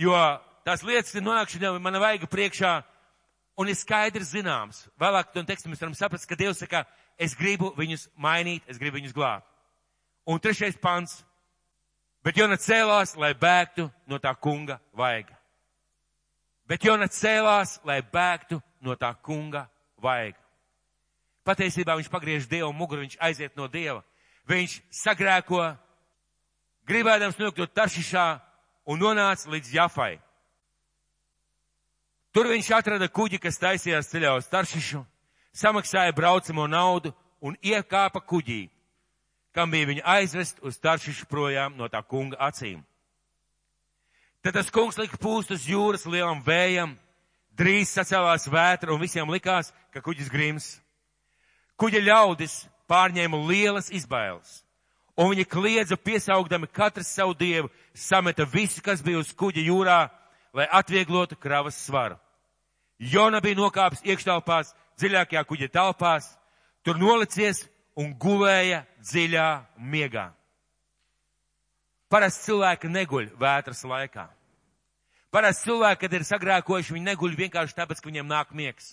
jo 0.00 0.20
tās 0.64 0.84
lietas, 0.84 1.12
kas 1.12 1.24
nonākšana 1.24 1.74
mana 1.80 2.00
vaiga 2.00 2.28
priekšā, 2.30 2.78
un 3.56 3.70
ir 3.70 3.78
skaidrs 3.78 4.32
zināms. 4.34 4.84
Vēlāk 5.00 5.34
no 5.34 5.44
teksta 5.46 5.70
mēs 5.70 5.82
varam 5.82 5.94
saprast, 5.96 6.26
ka 6.28 6.38
Dievs 6.38 6.60
saka, 6.62 6.84
es 7.18 7.36
gribu 7.38 7.72
viņus 7.78 8.08
mainīt, 8.16 8.64
es 8.68 8.80
gribu 8.80 8.98
viņus 8.98 9.14
glābt. 9.16 9.46
Un 10.26 10.40
trešais 10.40 10.76
pants. 10.80 11.22
Bet 12.24 12.38
Jona 12.40 12.56
cēlās, 12.56 13.12
lai 13.20 13.34
bēgtu 13.36 13.90
no 14.08 14.18
tā 14.18 14.32
kunga 14.40 14.78
vaiga. 14.96 15.36
Bet 16.64 16.84
Jona 16.84 17.10
cēlās, 17.12 17.76
lai 17.84 18.00
bēgtu 18.00 18.62
no 18.80 18.96
tā 18.96 19.12
kunga 19.20 19.66
vaiga. 20.00 20.40
Patiesībā 21.44 21.98
viņš 21.98 22.08
pagriež 22.08 22.48
Dievu 22.48 22.72
muguru, 22.72 23.04
viņš 23.04 23.18
aiziet 23.20 23.56
no 23.60 23.68
Dieva. 23.68 24.00
Viņš 24.48 24.78
sagrēko, 24.96 25.60
gribēdams 26.88 27.36
nokļūt 27.40 27.74
Taršišā 27.76 28.24
un 28.88 29.00
nonāca 29.00 29.52
līdz 29.52 29.74
Jafai. 29.76 30.14
Tur 32.34 32.48
viņš 32.50 32.68
atrada 32.74 33.06
kuģi, 33.06 33.38
kas 33.38 33.60
taisījās 33.62 34.08
ceļā 34.10 34.32
uz 34.34 34.48
Taršišu, 34.50 35.04
samaksāja 35.54 36.10
braucamo 36.16 36.64
naudu 36.66 37.12
un 37.38 37.54
iekāpa 37.62 38.18
kuģī, 38.18 38.64
kam 39.54 39.70
bija 39.70 39.86
viņa 39.86 40.02
aizvest 40.16 40.58
uz 40.66 40.80
Taršišu 40.82 41.28
projām 41.30 41.76
no 41.78 41.86
tā 41.86 42.00
kunga 42.02 42.40
acīm. 42.42 42.80
Tad 44.42 44.58
tas 44.58 44.72
kungs 44.74 44.98
lika 44.98 45.14
pūst 45.22 45.54
uz 45.54 45.68
jūras 45.70 46.08
lielam 46.10 46.42
vējam, 46.42 46.96
drīz 47.54 47.94
sacēlās 47.94 48.48
vētra 48.50 48.90
un 48.90 49.00
visiem 49.00 49.30
likās, 49.30 49.70
ka 49.94 50.02
kuģis 50.02 50.32
grims. 50.34 50.66
Kuģa 51.78 52.02
ļaudis 52.02 52.64
pārņēma 52.90 53.44
lielas 53.46 53.92
izbailes, 53.94 54.58
un 55.14 55.30
viņi 55.30 55.46
kliedza 55.46 55.96
piesaugdami 55.96 56.66
katrs 56.66 57.14
savu 57.14 57.38
dievu, 57.38 57.70
sameta 57.94 58.42
visu, 58.42 58.82
kas 58.82 59.06
bija 59.06 59.22
uz 59.22 59.30
kuģa 59.30 59.64
jūrā, 59.70 60.02
lai 60.50 60.66
atvieglotu 60.82 61.38
kravas 61.38 61.78
svaru. 61.78 62.18
Jona 62.98 63.40
bija 63.42 63.58
nokāpis 63.58 64.04
iekštelpās, 64.06 64.72
dziļākajā 65.00 65.42
kuģa 65.48 65.68
telpās, 65.74 66.28
tur 66.86 66.98
nolicies 67.00 67.64
un 67.98 68.14
gulēja 68.18 68.84
dziļā 69.02 69.48
miegā. 69.78 70.28
Parasti 72.10 72.50
cilvēki 72.50 72.90
neguļ 72.94 73.32
vētras 73.40 73.82
laikā. 73.90 74.28
Parasti 75.34 75.66
cilvēki, 75.66 76.00
kad 76.04 76.12
ir 76.14 76.26
sagrēkojuši, 76.28 76.94
viņi 76.94 77.08
neguļ 77.10 77.34
vienkārši 77.40 77.74
tāpēc, 77.74 78.00
ka 78.00 78.10
viņiem 78.10 78.28
nāk 78.30 78.52
miegs. 78.54 78.92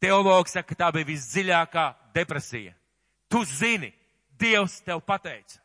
Teologs 0.00 0.54
saka, 0.56 0.70
ka 0.70 0.78
tā 0.84 0.88
bija 0.96 1.10
visdziļākā 1.10 1.86
depresija. 2.16 2.72
Tu 3.28 3.42
zini, 3.44 3.92
Dievs 4.36 4.80
tev 4.84 5.00
pateica. 5.04 5.60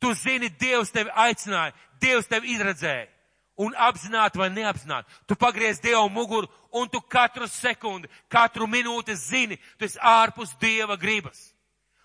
Tu 0.00 0.12
zini, 0.14 0.48
Dievs 0.60 0.92
tevi 0.92 1.12
aicināja, 1.12 1.72
Dievs 2.00 2.28
tevi 2.28 2.52
izredzēja. 2.52 3.08
Un 3.56 3.72
apzināti 3.72 4.36
vai 4.36 4.50
neapzināti, 4.52 5.08
tu 5.24 5.36
pagriez 5.36 5.78
Dievu 5.80 6.10
muguru 6.12 6.48
un 6.76 6.88
tu 6.92 7.00
katru 7.00 7.46
sekundi, 7.48 8.08
katru 8.28 8.66
minūti 8.68 9.14
zini, 9.16 9.56
tu 9.78 9.86
esi 9.88 9.96
ārpus 9.96 10.52
Dieva 10.60 10.96
gribas. 11.00 11.54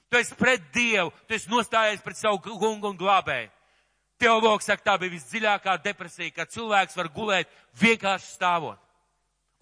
Tu 0.07 0.17
esi 0.17 0.35
pret 0.35 0.63
Dievu, 0.71 1.11
tu 1.27 1.35
esi 1.35 1.51
nostājies 1.51 2.03
pret 2.03 2.19
savu 2.19 2.39
kungu 2.39 2.87
un 2.87 2.95
glābēju. 2.99 3.51
Teologs 4.21 4.67
saka, 4.69 4.83
tā 4.85 4.97
bija 5.01 5.15
visdziļākā 5.15 5.75
depresija, 5.83 6.31
kad 6.35 6.51
cilvēks 6.53 6.95
var 6.95 7.09
gulēt 7.11 7.51
vienkārši 7.81 8.35
stāvot. 8.35 8.79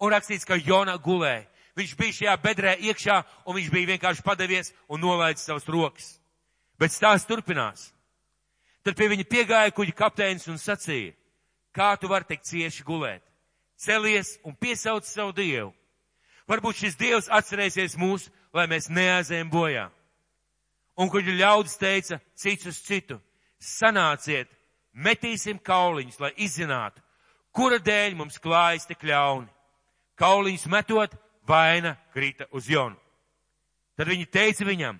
Un 0.00 0.12
rakstīts, 0.12 0.46
ka 0.46 0.58
Jona 0.60 0.98
gulēja. 1.00 1.46
Viņš 1.78 1.94
bija 1.96 2.16
šajā 2.16 2.34
bedrē 2.42 2.74
iekšā 2.90 3.16
un 3.46 3.56
viņš 3.56 3.70
bija 3.72 3.92
vienkārši 3.94 4.24
padevies 4.26 4.72
un 4.88 5.00
nolaidis 5.00 5.46
savas 5.48 5.66
rokas. 5.70 6.18
Bet 6.78 6.92
stāsts 6.92 7.28
turpinās. 7.28 7.88
Tad 8.84 8.96
pie 8.96 9.08
viņa 9.12 9.26
piegāja 9.28 9.72
kuģa 9.76 9.94
kapteinis 9.96 10.48
un 10.48 10.58
sacīja, 10.60 11.14
kā 11.74 11.94
tu 12.00 12.08
vari 12.10 12.28
tik 12.28 12.44
cieši 12.46 12.84
gulēt? 12.86 13.22
Celies 13.80 14.36
un 14.44 14.54
piesauc 14.54 15.06
savu 15.08 15.32
Dievu. 15.32 15.72
Varbūt 16.50 16.82
šis 16.82 16.98
Dievs 16.98 17.30
atcerēsies 17.30 17.96
mūs, 17.96 18.28
lai 18.52 18.66
mēs 18.66 18.90
neaizējam 18.90 19.50
bojā. 19.52 19.86
Un 21.00 21.08
kuģa 21.08 21.36
ļaudis 21.38 21.78
teica 21.80 22.18
cits 22.36 22.66
uz 22.66 22.80
citu, 22.84 23.20
sanāciet, 23.56 24.50
metīsim 24.92 25.60
kauliņus, 25.62 26.18
lai 26.20 26.32
izzinātu, 26.36 27.00
kura 27.54 27.78
dēļ 27.78 28.16
mums 28.18 28.40
klājas 28.42 28.88
tik 28.90 29.06
ļauni. 29.06 29.48
Kauliņus 30.20 30.66
metot, 30.68 31.14
vaina 31.48 31.94
krita 32.12 32.48
uz 32.52 32.68
Jonu. 32.68 32.98
Tad 33.96 34.10
viņi 34.10 34.26
teica 34.32 34.64
viņam, 34.64 34.98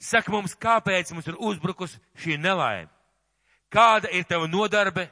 saka 0.00 0.32
mums, 0.32 0.56
kāpēc 0.58 1.12
mums 1.14 1.28
ir 1.28 1.38
uzbrukus 1.38 1.96
šī 2.18 2.38
nelaime? 2.40 2.90
Kāda 3.68 4.08
ir 4.14 4.24
tava 4.24 4.48
nodarbe 4.48 5.08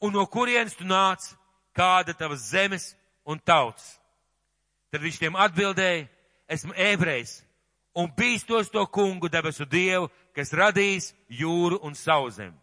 un 0.00 0.12
no 0.12 0.24
kurienes 0.26 0.76
tu 0.76 0.84
nāc, 0.84 1.32
kāda 1.76 2.14
tavas 2.16 2.50
zemes 2.50 2.94
un 3.24 3.38
tauts? 3.38 3.98
Tad 4.90 5.04
viņš 5.04 5.20
tiem 5.20 5.36
atbildēja, 5.38 6.08
esmu 6.50 6.74
ebrejs 6.74 7.40
un 7.94 8.10
bīstos 8.16 8.70
to 8.70 8.82
kungu 8.86 9.28
debesu 9.30 9.66
dievu, 9.66 10.10
kas 10.34 10.52
radījis 10.52 11.12
jūru 11.40 11.80
un 11.86 11.94
sauzemi. 11.94 12.56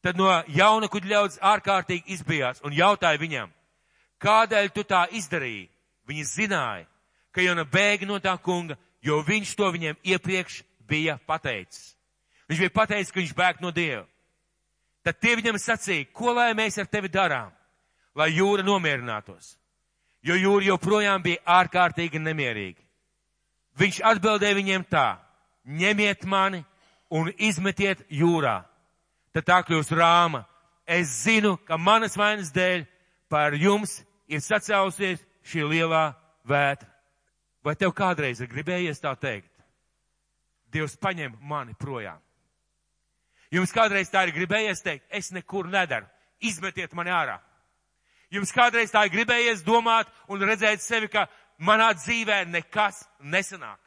Tad 0.00 0.16
no 0.16 0.30
jauna 0.48 0.88
kuģa 0.88 1.10
ļaudis 1.12 1.42
ārkārtīgi 1.44 2.14
izbijās 2.16 2.62
un 2.64 2.72
jautāja 2.72 3.20
viņam, 3.20 3.50
kādēļ 4.22 4.70
tu 4.72 4.84
tā 4.88 5.04
izdarīji? 5.12 5.68
Viņi 6.08 6.24
zināja, 6.26 6.86
ka 7.30 7.44
Jona 7.44 7.66
bēga 7.68 8.08
no 8.08 8.16
tā 8.18 8.32
kunga, 8.42 8.78
jo 9.04 9.20
viņš 9.22 9.52
to 9.54 9.68
viņiem 9.70 10.00
iepriekš 10.02 10.62
bija 10.88 11.18
pateicis. 11.26 11.94
Viņš 12.48 12.64
bija 12.64 12.74
pateicis, 12.74 13.12
ka 13.12 13.20
viņš 13.20 13.34
bēg 13.36 13.60
no 13.62 13.70
Dieva. 13.70 14.06
Tad 15.04 15.16
tie 15.20 15.36
viņam 15.38 15.56
sacīja, 15.60 16.10
ko 16.12 16.34
lai 16.36 16.52
mēs 16.54 16.76
ar 16.78 16.88
tevi 16.90 17.08
darām, 17.08 17.52
lai 18.14 18.28
jūra 18.34 18.64
nomierinātos, 18.66 19.54
jo 20.22 20.36
jūra 20.36 20.66
joprojām 20.74 21.22
bija 21.24 21.40
ārkārtīgi 21.60 22.20
nemierīga. 22.20 22.82
Viņš 23.80 24.02
atbildēja 24.04 24.58
viņiem 24.58 24.84
tā, 24.90 25.16
ņemiet 25.64 26.26
mani 26.28 26.64
un 27.10 27.30
izmetiet 27.38 28.04
jūrā. 28.12 28.60
Tad 29.32 29.46
tā 29.46 29.60
kļūs 29.64 29.92
rāma. 29.94 30.44
Es 30.90 31.22
zinu, 31.22 31.54
ka 31.64 31.78
manas 31.78 32.16
vainas 32.18 32.50
dēļ 32.52 32.84
par 33.30 33.54
jums 33.54 34.00
ir 34.28 34.42
sacēlusies 34.42 35.22
šī 35.46 35.64
lielā 35.70 36.10
vētra. 36.44 36.88
Vai 37.64 37.76
tev 37.76 37.92
kādreiz 37.94 38.40
ir 38.40 38.48
gribējies 38.50 39.02
tā 39.02 39.12
teikt? 39.20 39.52
Dievs 40.72 40.96
paņem 40.96 41.36
mani 41.40 41.74
projām. 41.78 42.18
Jums 43.50 43.72
kādreiz 43.74 44.10
tā 44.10 44.24
ir 44.26 44.34
gribējies 44.34 44.82
teikt, 44.82 45.06
es 45.10 45.32
nekur 45.34 45.66
nedaru, 45.66 46.06
izmetiet 46.38 46.92
mani 46.94 47.10
ārā. 47.10 47.40
Jums 48.30 48.52
kādreiz 48.54 48.92
tā 48.94 49.04
ir 49.06 49.14
gribējies 49.14 49.64
domāt 49.66 50.10
un 50.30 50.42
redzēt 50.46 50.82
sevi, 50.84 51.08
ka 51.10 51.26
manā 51.58 51.90
dzīvē 51.98 52.44
nekas 52.46 53.02
nesanāk. 53.20 53.78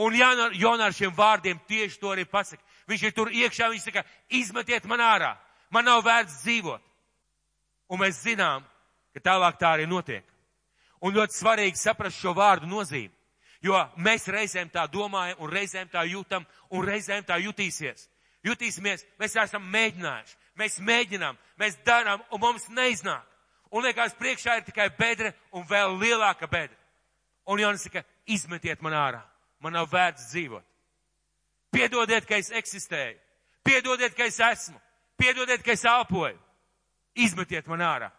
Un 0.00 0.14
Jona 0.56 0.86
ar 0.86 0.96
šiem 0.96 1.12
vārdiem 1.12 1.58
tieši 1.68 1.98
to 2.00 2.14
arī 2.14 2.24
pasaka. 2.24 2.62
Viņš 2.88 3.02
ir 3.04 3.12
tur 3.14 3.28
iekšā, 3.28 3.68
viņš 3.68 3.82
saka, 3.90 4.04
izmetiet 4.32 4.86
man 4.88 5.02
ārā, 5.04 5.34
man 5.70 5.84
nav 5.84 6.00
vērts 6.06 6.40
dzīvot. 6.40 6.82
Un 7.90 8.00
mēs 8.00 8.22
zinām, 8.24 8.64
ka 9.12 9.20
tālāk 9.20 9.58
tā 9.60 9.74
arī 9.76 9.86
notiek. 9.90 10.24
Un 11.04 11.12
ļoti 11.14 11.36
svarīgi 11.36 11.78
saprast 11.80 12.18
šo 12.20 12.32
vārdu 12.36 12.68
nozīmi. 12.70 13.12
Jo 13.60 13.76
mēs 14.00 14.24
reizēm 14.32 14.70
tā 14.72 14.86
domājam, 14.88 15.36
un 15.44 15.52
reizēm 15.52 15.90
tā 15.92 16.06
jūtam, 16.08 16.46
un 16.70 16.86
reizēm 16.86 17.26
tā 17.28 17.36
jutīsies. 17.42 18.08
Jutīsimies, 18.46 19.04
mēs 19.20 19.36
esam 19.36 19.64
mēģinājuši, 19.72 20.36
mēs 20.58 20.78
mēģinām, 20.84 21.36
mēs 21.60 21.76
darām, 21.84 22.22
un 22.32 22.40
mums 22.40 22.68
neiznāk. 22.72 23.26
Un 23.70 23.84
liekas, 23.84 24.16
priekšā 24.18 24.56
ir 24.58 24.66
tikai 24.66 24.88
bedre 24.98 25.34
un 25.54 25.66
vēl 25.68 25.94
lielāka 26.00 26.48
bedre. 26.50 26.76
Un 27.46 27.60
Jonas 27.60 27.84
saka, 27.86 28.02
izmetiet 28.26 28.82
man 28.82 28.96
ārā, 28.96 29.20
man 29.62 29.76
nav 29.76 29.90
vērts 29.92 30.30
dzīvot. 30.32 30.64
Piedodiet, 31.70 32.26
ka 32.26 32.38
es 32.40 32.50
eksistēju, 32.50 33.18
piedodiet, 33.66 34.14
ka 34.16 34.26
es 34.26 34.40
esmu, 34.42 34.80
piedodiet, 35.20 35.62
ka 35.62 35.76
es 35.76 35.84
elpoju, 35.86 36.38
izmetiet 37.14 37.68
man 37.70 37.84
ārā. 37.86 38.10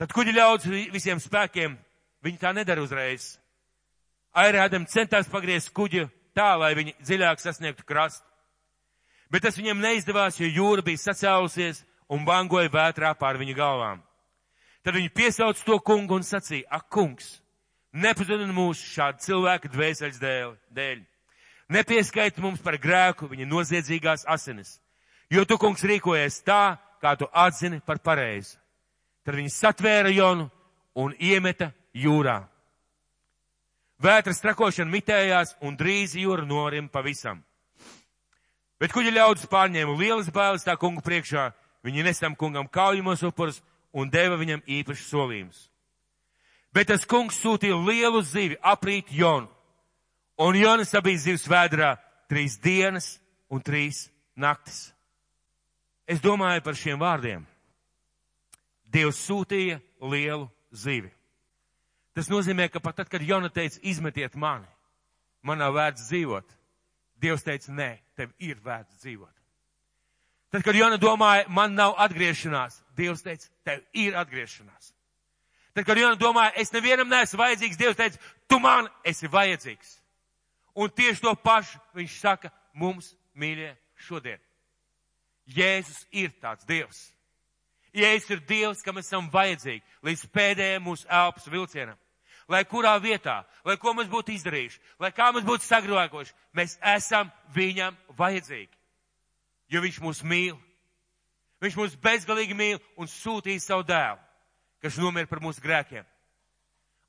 Tad 0.00 0.12
kuģi 0.14 0.34
ļaudis 0.34 0.92
visiem 0.92 1.20
spēkiem, 1.20 1.76
viņi 2.24 2.40
tā 2.40 2.54
nedara 2.56 2.82
uzreiz. 2.82 3.34
Airādam 4.34 4.88
centās 4.90 5.28
pagriezt 5.30 5.70
kuģi 5.76 6.06
tā, 6.34 6.54
lai 6.58 6.72
viņi 6.74 6.96
dziļāk 7.04 7.42
sasniegtu 7.42 7.86
krastu. 7.86 8.26
Bet 9.32 9.46
tas 9.46 9.56
viņiem 9.58 9.80
neizdevās, 9.80 10.38
jo 10.40 10.48
jūra 10.48 10.84
bija 10.84 11.00
sacēlusies 11.00 11.82
un 12.12 12.26
bangoja 12.26 12.70
vētrā 12.72 13.14
pār 13.18 13.38
viņu 13.40 13.56
galvām. 13.58 14.02
Tad 14.84 14.98
viņi 14.98 15.12
piesauc 15.16 15.60
to 15.64 15.78
kungu 15.80 16.18
un 16.18 16.26
sacīja, 16.26 16.68
ak, 16.68 16.88
kungs, 16.92 17.38
nepazudini 17.92 18.52
mūs 18.52 18.82
šādu 18.94 19.24
cilvēku 19.24 19.70
dvēseles 19.72 20.20
dēļ, 20.20 20.50
dēļ. 20.76 21.04
Nepieskaiti 21.72 22.42
mums 22.44 22.60
par 22.60 22.76
grēku 22.76 23.30
viņa 23.30 23.46
noziedzīgās 23.48 24.26
asinis, 24.28 24.76
jo 25.32 25.46
tu, 25.48 25.56
kungs, 25.58 25.86
rīkojies 25.88 26.42
tā, 26.44 26.76
kā 27.00 27.14
tu 27.16 27.28
atzini 27.32 27.80
par 27.80 28.02
pareizi. 28.04 28.58
Tad 29.24 29.38
viņi 29.38 29.52
satvēra 29.52 30.12
Jonu 30.12 30.50
un 31.00 31.14
iemeta 31.16 31.70
jūrā. 31.96 32.42
Vētras 34.04 34.42
trakošana 34.42 34.90
mitējās 34.92 35.54
un 35.64 35.78
drīz 35.80 36.12
jūra 36.18 36.44
norim 36.44 36.90
pavisam. 36.92 37.40
Bet 38.80 38.92
kuģa 38.94 39.12
ļaudis 39.14 39.50
pārņēma 39.50 39.94
lielas 39.98 40.30
bailes 40.34 40.66
tā 40.66 40.74
kungu 40.80 41.02
priekšā, 41.04 41.52
viņi 41.86 42.06
nesam 42.06 42.34
kungam 42.36 42.66
kaujamos 42.68 43.22
upurus 43.26 43.60
un 43.94 44.10
deva 44.10 44.36
viņam 44.40 44.64
īpašs 44.66 45.06
solījums. 45.12 45.68
Bet 46.74 46.90
tas 46.90 47.06
kungs 47.06 47.38
sūtīja 47.38 47.76
lielu 47.78 48.22
zivi 48.26 48.58
aprīt 48.58 49.12
Jonu, 49.14 49.46
un 50.42 50.58
Jonas 50.58 50.90
bija 51.04 51.22
zivs 51.22 51.46
vēdrā 51.46 51.94
trīs 52.28 52.58
dienas 52.58 53.14
un 53.48 53.62
trīs 53.62 54.08
naktis. 54.34 54.90
Es 56.06 56.20
domāju 56.20 56.64
par 56.64 56.76
šiem 56.76 56.98
vārdiem. 57.00 57.44
Dievs 58.90 59.22
sūtīja 59.24 59.78
lielu 60.02 60.48
zivi. 60.74 61.12
Tas 62.14 62.28
nozīmē, 62.30 62.68
ka 62.70 62.82
pat 62.82 63.00
tad, 63.00 63.08
kad 63.10 63.22
Jona 63.22 63.48
teica, 63.50 63.80
izmetiet 63.82 64.36
mani, 64.38 64.68
man 65.42 65.58
nav 65.58 65.74
vērts 65.74 66.10
dzīvot, 66.10 66.46
Dievs 67.22 67.46
teica, 67.46 67.72
nē, 67.72 67.90
tev 68.16 68.32
ir 68.38 68.60
vērts 68.64 69.00
dzīvot. 69.02 69.32
Tad, 70.54 70.62
kad 70.62 70.76
Jona 70.78 70.98
domāja, 71.02 71.48
man 71.50 71.74
nav 71.74 71.96
atgriešanās, 71.98 72.78
Dievs 72.94 73.24
teica, 73.26 73.48
tev 73.66 73.80
ir 73.98 74.14
atgriešanās. 74.14 74.92
Tad, 75.74 75.82
kad 75.82 75.98
Jona 75.98 76.14
domāja, 76.14 76.52
es 76.62 76.70
nevienam 76.70 77.10
neesmu 77.10 77.40
vajadzīgs, 77.40 77.78
Dievs 77.80 77.98
teica, 77.98 78.20
tu 78.46 78.60
man 78.62 78.86
esi 79.02 79.26
vajadzīgs. 79.26 79.96
Un 80.78 80.90
tieši 80.94 81.24
to 81.24 81.34
pašu 81.34 81.80
viņš 81.98 82.20
saka 82.20 82.52
mums, 82.78 83.12
mīļie, 83.34 83.72
šodien. 84.06 84.38
Jēzus 85.50 86.06
ir 86.14 86.30
tāds 86.38 86.66
Dievs. 86.66 87.08
Jēzus 87.94 88.36
ir 88.36 88.46
Dievs, 88.46 88.82
kam 88.82 88.98
esam 89.02 89.26
vajadzīgi 89.30 89.82
līdz 90.06 90.24
pēdējiem 90.34 90.86
mūsu 90.86 91.10
elpas 91.10 91.50
vilcienam. 91.50 91.98
Lai 92.48 92.64
kurā 92.68 92.92
vietā, 93.00 93.38
lai 93.64 93.76
ko 93.80 93.94
mēs 93.96 94.10
būtu 94.12 94.34
izdarījuši, 94.34 94.80
lai 95.00 95.10
kā 95.16 95.30
mēs 95.32 95.46
būtu 95.46 95.64
sagrākojuši, 95.64 96.34
mēs 96.52 96.76
esam 96.94 97.30
viņam 97.54 97.96
vajadzīgi. 98.18 98.72
Jo 99.72 99.80
viņš 99.80 100.00
mūs 100.04 100.20
mīl. 100.28 100.58
Viņš 101.64 101.78
mūs 101.80 101.96
bezgalīgi 102.04 102.56
mīl 102.58 102.82
un 103.00 103.08
sūtīja 103.08 103.62
savu 103.64 103.86
dēlu, 103.88 104.20
kas 104.84 104.98
nomira 105.00 105.30
par 105.30 105.40
mūsu 105.40 105.62
grēkiem. 105.64 106.04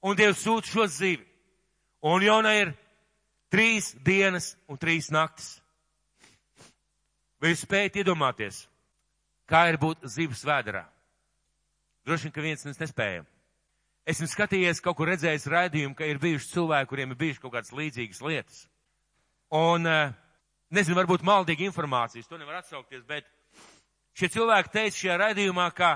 Un 0.05 0.15
Dievs 0.15 0.45
sūta 0.45 0.69
šo 0.69 0.87
zivi. 0.87 1.25
Un 2.05 2.23
Jona 2.23 2.53
ir 2.55 2.71
trīs 3.51 3.91
dienas 4.05 4.53
un 4.69 4.79
trīs 4.79 5.09
naktis. 5.11 5.57
Vai 7.41 7.51
jūs 7.51 7.65
spējat 7.65 7.99
iedomāties, 7.99 8.63
kā 9.49 9.65
ir 9.69 9.79
būt 9.81 10.05
zivs 10.09 10.45
vēderā? 10.47 10.85
Droši 12.05 12.29
vien, 12.29 12.33
ka 12.35 12.43
viens 12.45 12.65
mēs 12.67 12.79
nespējam. 12.79 13.25
Esmu 14.05 14.27
skatījies, 14.29 14.83
kaut 14.85 14.99
kur 14.99 15.09
redzējis 15.09 15.47
raidījumu, 15.49 15.95
ka 15.97 16.05
ir 16.05 16.19
bijuši 16.21 16.51
cilvēki, 16.51 16.89
kuriem 16.91 17.13
ir 17.13 17.17
bijušas 17.17 17.41
kaut 17.41 17.55
kādas 17.55 17.73
līdzīgas 17.73 18.21
lietas. 18.21 18.59
Un, 19.55 19.87
nezinu, 20.69 20.97
varbūt 20.99 21.25
maldīga 21.25 21.65
informācijas, 21.65 22.27
to 22.29 22.37
nevar 22.37 22.59
atsaukties, 22.59 23.01
bet 23.09 23.25
šie 24.13 24.29
cilvēki 24.35 24.73
teica 24.75 24.99
šajā 24.99 25.15
raidījumā, 25.23 25.65
ka 25.73 25.95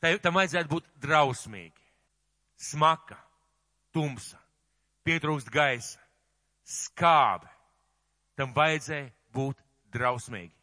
tam 0.00 0.38
vajadzētu 0.40 0.72
būt 0.72 0.88
drausmīgi, 1.04 1.84
smaka, 2.70 3.18
tumsa, 3.92 4.40
pietrūkst 5.04 5.52
gaisa, 5.52 6.00
skābe. 6.64 7.48
Tam 8.38 8.54
vajadzēja 8.56 9.10
būt 9.36 9.60
drausmīgi. 9.92 10.54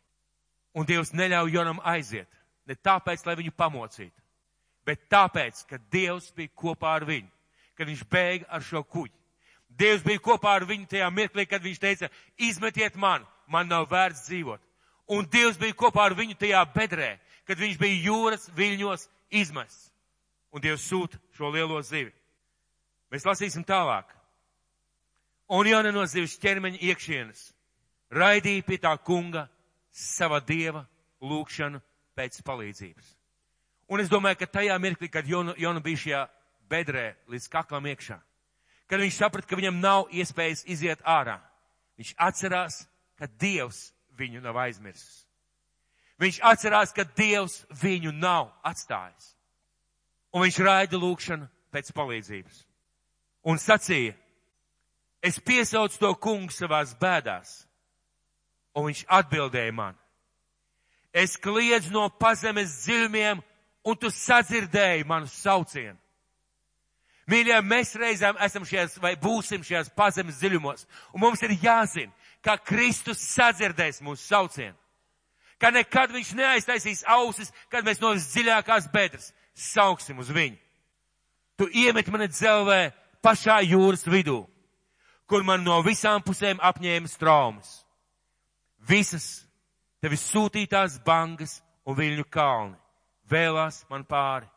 Un 0.78 0.90
Dievs 0.90 1.14
neļauj 1.14 1.54
Jonam 1.54 1.82
aiziet. 1.86 2.30
Ne 2.66 2.74
tāpēc, 2.76 3.22
lai 3.26 3.36
viņu 3.38 3.54
pamocītu, 3.54 4.27
bet 4.88 5.08
tāpēc, 5.12 5.66
ka 5.68 5.80
Dievs 5.92 6.32
bija 6.36 6.54
kopā 6.56 6.96
ar 6.98 7.06
viņu, 7.08 7.28
kad 7.76 7.90
viņš 7.90 8.04
bēga 8.12 8.48
ar 8.56 8.64
šo 8.64 8.84
kuģi. 8.88 9.14
Dievs 9.78 10.06
bija 10.06 10.24
kopā 10.24 10.56
ar 10.58 10.66
viņu 10.66 10.88
tajā 10.90 11.10
mirklī, 11.14 11.46
kad 11.46 11.62
viņš 11.62 11.82
teica, 11.84 12.10
izmetiet 12.40 12.96
man, 12.96 13.26
man 13.52 13.68
nav 13.70 13.90
vērts 13.92 14.26
dzīvot. 14.30 14.62
Un 15.14 15.28
Dievs 15.32 15.60
bija 15.60 15.76
kopā 15.78 16.08
ar 16.08 16.16
viņu 16.18 16.38
tajā 16.40 16.64
bedrē, 16.74 17.18
kad 17.48 17.60
viņš 17.60 17.78
bija 17.80 18.00
jūras 18.08 18.48
viļņos 18.56 19.06
izmests. 19.30 19.92
Un 20.56 20.64
Dievs 20.64 20.88
sūta 20.88 21.20
šo 21.36 21.52
lielo 21.54 21.82
zivi. 21.84 22.14
Mēs 23.12 23.28
lasīsim 23.28 23.68
tālāk. 23.68 24.08
Un 25.54 25.68
Jona 25.68 25.94
no 25.96 26.04
zivis 26.08 26.40
ķermeņa 26.42 26.82
iekšienes 26.90 27.44
raidīja 28.12 28.66
pie 28.68 28.80
tā 28.84 28.96
kunga 29.00 29.46
sava 29.92 30.40
dieva 30.44 30.84
lūgšanu 31.22 31.80
pēc 32.18 32.42
palīdzības. 32.48 33.17
Un 33.88 34.02
es 34.04 34.10
domāju, 34.12 34.42
ka 34.42 34.50
tajā 34.60 34.76
mirklī, 34.82 35.10
kad 35.12 35.28
Jona, 35.28 35.54
Jona 35.58 35.82
bija 35.84 36.02
šajā 36.02 36.24
bedrē 36.70 37.06
līdz 37.32 37.48
kaklam 37.52 37.88
iekšā, 37.88 38.18
kad 38.88 39.00
viņš 39.00 39.20
saprata, 39.20 39.48
ka 39.48 39.60
viņam 39.60 39.80
nav 39.80 40.12
iespējas 40.12 40.66
iziet 40.68 41.04
ārā, 41.08 41.38
viņš 42.00 42.14
atcerās, 42.18 42.82
ka 43.20 43.30
Dievs 43.40 43.92
viņu 44.20 44.44
nav 44.44 44.60
aizmirsis. 44.66 45.24
Viņš 46.20 46.40
atcerās, 46.50 46.92
ka 46.92 47.06
Dievs 47.18 47.62
viņu 47.82 48.12
nav 48.12 48.50
atstājis. 48.66 49.36
Un 50.34 50.44
viņš 50.44 50.58
raida 50.66 50.98
lūgšanu 51.00 51.48
pēc 51.72 51.94
palīdzības. 51.96 52.64
Un 53.48 53.62
sacīja, 53.62 54.18
es 55.24 55.40
piesaucu 55.40 56.00
to 56.02 56.12
kungu 56.20 56.52
savās 56.52 56.96
bēdās 57.00 57.68
Un 58.78 58.92
viņš 58.92 59.06
atbildēja 59.10 59.74
man. 59.74 59.96
Es 61.10 61.34
kliedzu 61.42 61.90
no 61.96 62.06
pazemes 62.22 62.76
dziļumiem, 62.84 63.40
un 63.88 63.96
tu 63.96 64.12
sadzirdēji 64.12 65.06
manu 65.08 65.30
saucienu. 65.32 65.96
Mīļie, 67.28 67.58
mēs 67.68 67.94
reizēm 68.00 68.38
esam 68.44 68.64
šajās 68.68 68.98
vai 69.04 69.14
būsim 69.20 69.64
šajās 69.64 69.92
pazemes 69.96 70.40
dziļumos, 70.40 70.86
un 71.12 71.24
mums 71.26 71.42
ir 71.44 71.58
jāzina, 71.60 72.14
ka 72.44 72.56
Kristus 72.64 73.24
sadzirdēs 73.34 74.00
mūsu 74.04 74.24
saucienu. 74.24 74.76
Ka 75.60 75.72
nekad 75.74 76.14
viņš 76.14 76.36
neaiztaisīs 76.38 77.04
ausis, 77.10 77.52
kad 77.72 77.84
mēs 77.84 78.00
no 78.00 78.14
dziļākās 78.16 78.88
bedres 78.94 79.32
sauksim 79.58 80.22
uz 80.22 80.30
viņu. 80.32 80.56
Tu 81.58 81.68
iemet 81.84 82.08
mani 82.14 82.30
dzelvē 82.30 82.94
pašā 83.26 83.58
jūras 83.66 84.06
vidū, 84.08 84.44
kur 85.28 85.44
man 85.44 85.66
no 85.66 85.82
visām 85.84 86.24
pusēm 86.24 86.62
apņēma 86.64 87.12
traumas 87.20 87.82
visas 88.88 89.48
tevis 90.00 90.24
sūtītās 90.32 91.02
bangas 91.04 91.58
un 91.84 91.98
viļņu 91.98 92.28
kalni 92.32 92.78
vēlās 93.30 93.84
man 93.90 94.06
pāri. 94.08 94.48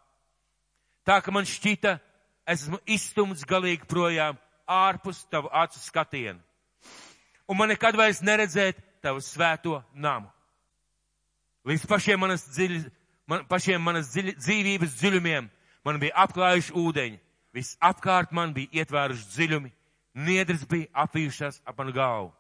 Tā 1.06 1.20
ka 1.24 1.32
man 1.34 1.48
šķita, 1.48 1.96
es 2.46 2.64
esmu 2.64 2.80
izstumts 2.86 3.46
galīgi 3.48 3.88
projām 3.88 4.38
ārpus 4.70 5.24
tavu 5.30 5.50
acu 5.52 5.80
skatienu. 5.82 6.40
Un 7.50 7.58
man 7.58 7.72
nekad 7.72 7.96
vairs 7.98 8.22
neredzēt 8.22 8.78
tavu 9.02 9.22
svēto 9.24 9.80
namu. 9.94 10.30
Līdz 11.66 11.86
pašiem 11.90 12.20
manas, 12.20 12.44
dziļ, 12.54 12.76
man, 13.28 13.42
pašiem 13.50 13.82
manas 13.82 14.12
dziļ, 14.14 14.34
dzīvības 14.38 14.94
dziļumiem 15.00 15.50
man 15.84 15.98
bija 16.00 16.16
apklājuši 16.22 16.76
ūdeņi, 16.78 17.18
viss 17.56 17.76
apkārt 17.84 18.32
man 18.32 18.54
bija 18.56 18.80
ietvēruši 18.80 19.26
dziļumi, 19.34 19.72
niedras 20.24 20.62
bija 20.70 20.88
apvījušās 21.04 21.60
ap 21.66 21.82
manu 21.82 21.96
galvu. 21.96 22.30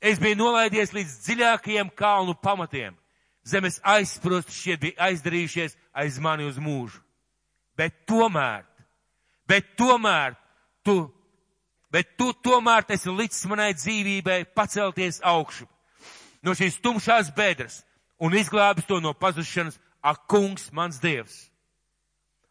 Es 0.00 0.20
biju 0.20 0.38
nolaidies 0.40 0.94
līdz 0.96 1.16
dziļākajiem 1.26 1.90
kalnu 1.96 2.36
pamatiem. 2.40 2.94
Zemes 3.50 3.80
aizsprosti 3.82 4.54
šie 4.54 4.76
bija 4.80 5.08
aizdarījušies 5.10 5.76
aiz 5.92 6.18
mani 6.22 6.46
uz 6.46 6.58
mūžu. 6.60 7.00
Bet 7.76 8.04
tomēr, 8.06 8.62
bet 9.48 9.74
tomēr 9.78 10.36
tu, 10.86 11.08
bet 11.90 12.14
tu 12.18 12.30
tomēr 12.44 12.86
esi 12.94 13.10
līdz 13.10 13.42
manai 13.50 13.72
dzīvībai 13.74 14.44
pacelties 14.54 15.20
augšu 15.24 15.66
no 16.42 16.54
šīs 16.56 16.80
tumšās 16.80 17.30
bedres 17.36 17.80
un 18.20 18.36
izglābis 18.36 18.86
to 18.88 19.00
no 19.00 19.12
pazušanas, 19.16 19.78
ak, 20.02 20.26
kungs, 20.28 20.70
mans 20.72 21.00
dievs. 21.00 21.48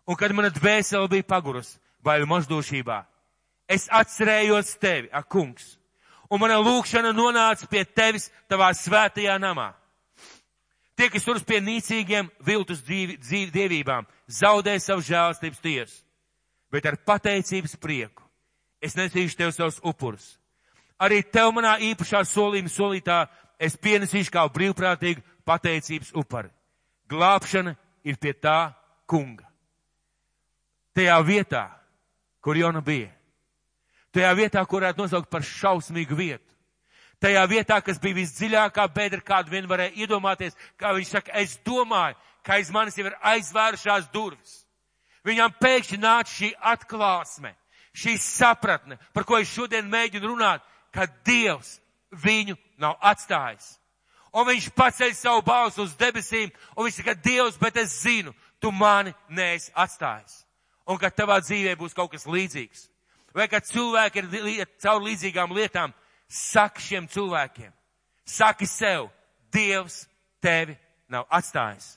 Un 0.10 0.18
kad 0.18 0.34
mana 0.34 0.50
dvēsele 0.54 1.10
bija 1.10 1.26
pagurus, 1.26 1.76
bailu 2.06 2.30
mazdošībā, 2.30 3.04
es 3.70 3.88
atcerējos 3.94 4.76
tevi, 4.82 5.10
ak, 5.14 5.28
kungs, 5.30 5.76
un 6.30 6.42
mana 6.42 6.58
lūkšana 6.62 7.14
nonāca 7.14 7.70
pie 7.70 7.84
tevis 7.86 8.30
tavā 8.50 8.72
svētajā 8.74 9.38
namā. 9.42 9.72
Tie, 11.00 11.08
kas 11.08 11.24
turas 11.24 11.46
pie 11.48 11.62
nīcīgiem 11.64 12.28
viltus 12.44 12.82
dzīvi, 12.84 13.16
dzīvi, 13.24 13.52
dievībām, 13.56 14.08
zaudē 14.28 14.74
savu 14.84 15.04
žēlstības 15.08 15.62
tiesu, 15.64 16.02
bet 16.74 16.90
ar 16.90 16.98
pateicības 17.08 17.78
prieku 17.80 18.26
es 18.84 18.98
nesīšu 19.00 19.38
tev 19.40 19.54
savus 19.56 19.80
upurus. 19.80 20.34
Arī 21.00 21.22
tev 21.24 21.54
manā 21.56 21.78
īpašā 21.92 22.26
solījuma 22.28 22.72
solītā 22.74 23.20
es 23.60 23.78
pienesīšu 23.80 24.34
kā 24.36 24.44
brīvprātīgu 24.52 25.24
pateicības 25.48 26.12
upari. 26.20 26.52
Glābšana 27.08 27.78
ir 28.04 28.20
pie 28.20 28.36
tā 28.36 28.74
kunga. 29.08 29.48
Tajā 30.96 31.16
vietā, 31.24 31.64
kur 32.44 32.60
Jona 32.60 32.84
bija, 32.84 33.14
Tajā 34.16 34.30
vietā, 34.34 34.64
kur 34.66 34.82
varētu 34.82 35.04
nosaukt 35.04 35.30
par 35.30 35.46
šausmīgu 35.46 36.18
vietu. 36.18 36.56
Tajā 37.20 37.44
vietā, 37.52 37.82
kas 37.84 38.00
bija 38.00 38.16
visdziļākā 38.22 38.86
bedra, 38.96 39.20
kādu 39.26 39.52
vien 39.52 39.68
varēja 39.68 40.06
iedomāties, 40.06 40.56
kā 40.80 40.94
viņš 40.96 41.10
saka, 41.12 41.34
es 41.42 41.58
domāju, 41.68 42.16
ka 42.48 42.56
aiz 42.56 42.70
manis 42.72 42.96
jau 42.96 43.10
ir 43.10 43.18
aizvērušās 43.34 44.08
durvis. 44.14 44.62
Viņam 45.28 45.52
pēkšņi 45.60 46.00
nāca 46.00 46.32
šī 46.32 46.54
atklāsme, 46.72 47.52
šī 47.92 48.16
sapratne, 48.24 48.96
par 49.14 49.28
ko 49.28 49.40
es 49.42 49.52
šodien 49.52 49.90
mēģinu 49.92 50.32
runāt, 50.32 50.64
ka 50.96 51.10
Dievs 51.28 51.76
viņu 52.24 52.56
nav 52.80 52.96
atstājis. 53.12 53.76
Un 54.32 54.48
viņš 54.48 54.70
paceļ 54.78 55.12
savu 55.18 55.42
balsu 55.44 55.84
uz 55.84 55.98
debesīm, 56.00 56.54
un 56.78 56.88
viņš 56.88 57.02
saka, 57.02 57.18
Dievs, 57.20 57.60
bet 57.60 57.82
es 57.84 57.98
zinu, 58.06 58.32
tu 58.62 58.72
mani 58.72 59.12
neesi 59.28 59.74
atstājis. 59.76 60.46
Un 60.88 60.98
ka 60.98 61.12
tavā 61.12 61.42
dzīvē 61.44 61.76
būs 61.76 61.98
kaut 61.98 62.14
kas 62.14 62.30
līdzīgs 62.30 62.88
vai 63.34 63.48
kad 63.48 63.66
cilvēki 63.66 64.24
ir 64.52 64.70
caur 64.82 65.04
līdzīgām 65.06 65.54
lietām, 65.56 65.94
saki 66.30 66.82
šiem 66.82 67.08
cilvēkiem, 67.10 67.72
saki 68.26 68.68
sev, 68.70 69.10
Dievs 69.50 70.04
tevi 70.42 70.76
nav 71.10 71.26
atstājis. 71.34 71.96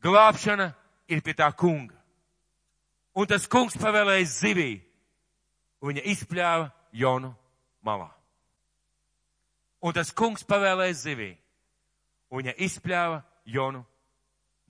Glābšana 0.00 0.70
ir 1.12 1.20
pie 1.20 1.34
tā 1.36 1.50
kunga. 1.52 1.98
Un 3.12 3.28
tas 3.28 3.44
kungs 3.44 3.76
pavēlēja 3.76 4.24
zivī, 4.32 4.70
un 5.84 5.92
viņa 5.92 6.04
izpļāva 6.14 6.70
Jonu 6.96 7.34
malā. 7.84 8.08
Un 9.84 9.92
tas 9.92 10.12
kungs 10.16 10.46
pavēlēja 10.48 10.96
zivī, 10.96 11.30
un 12.32 12.40
viņa 12.40 12.56
izpļāva 12.64 13.20
Jonu 13.44 13.82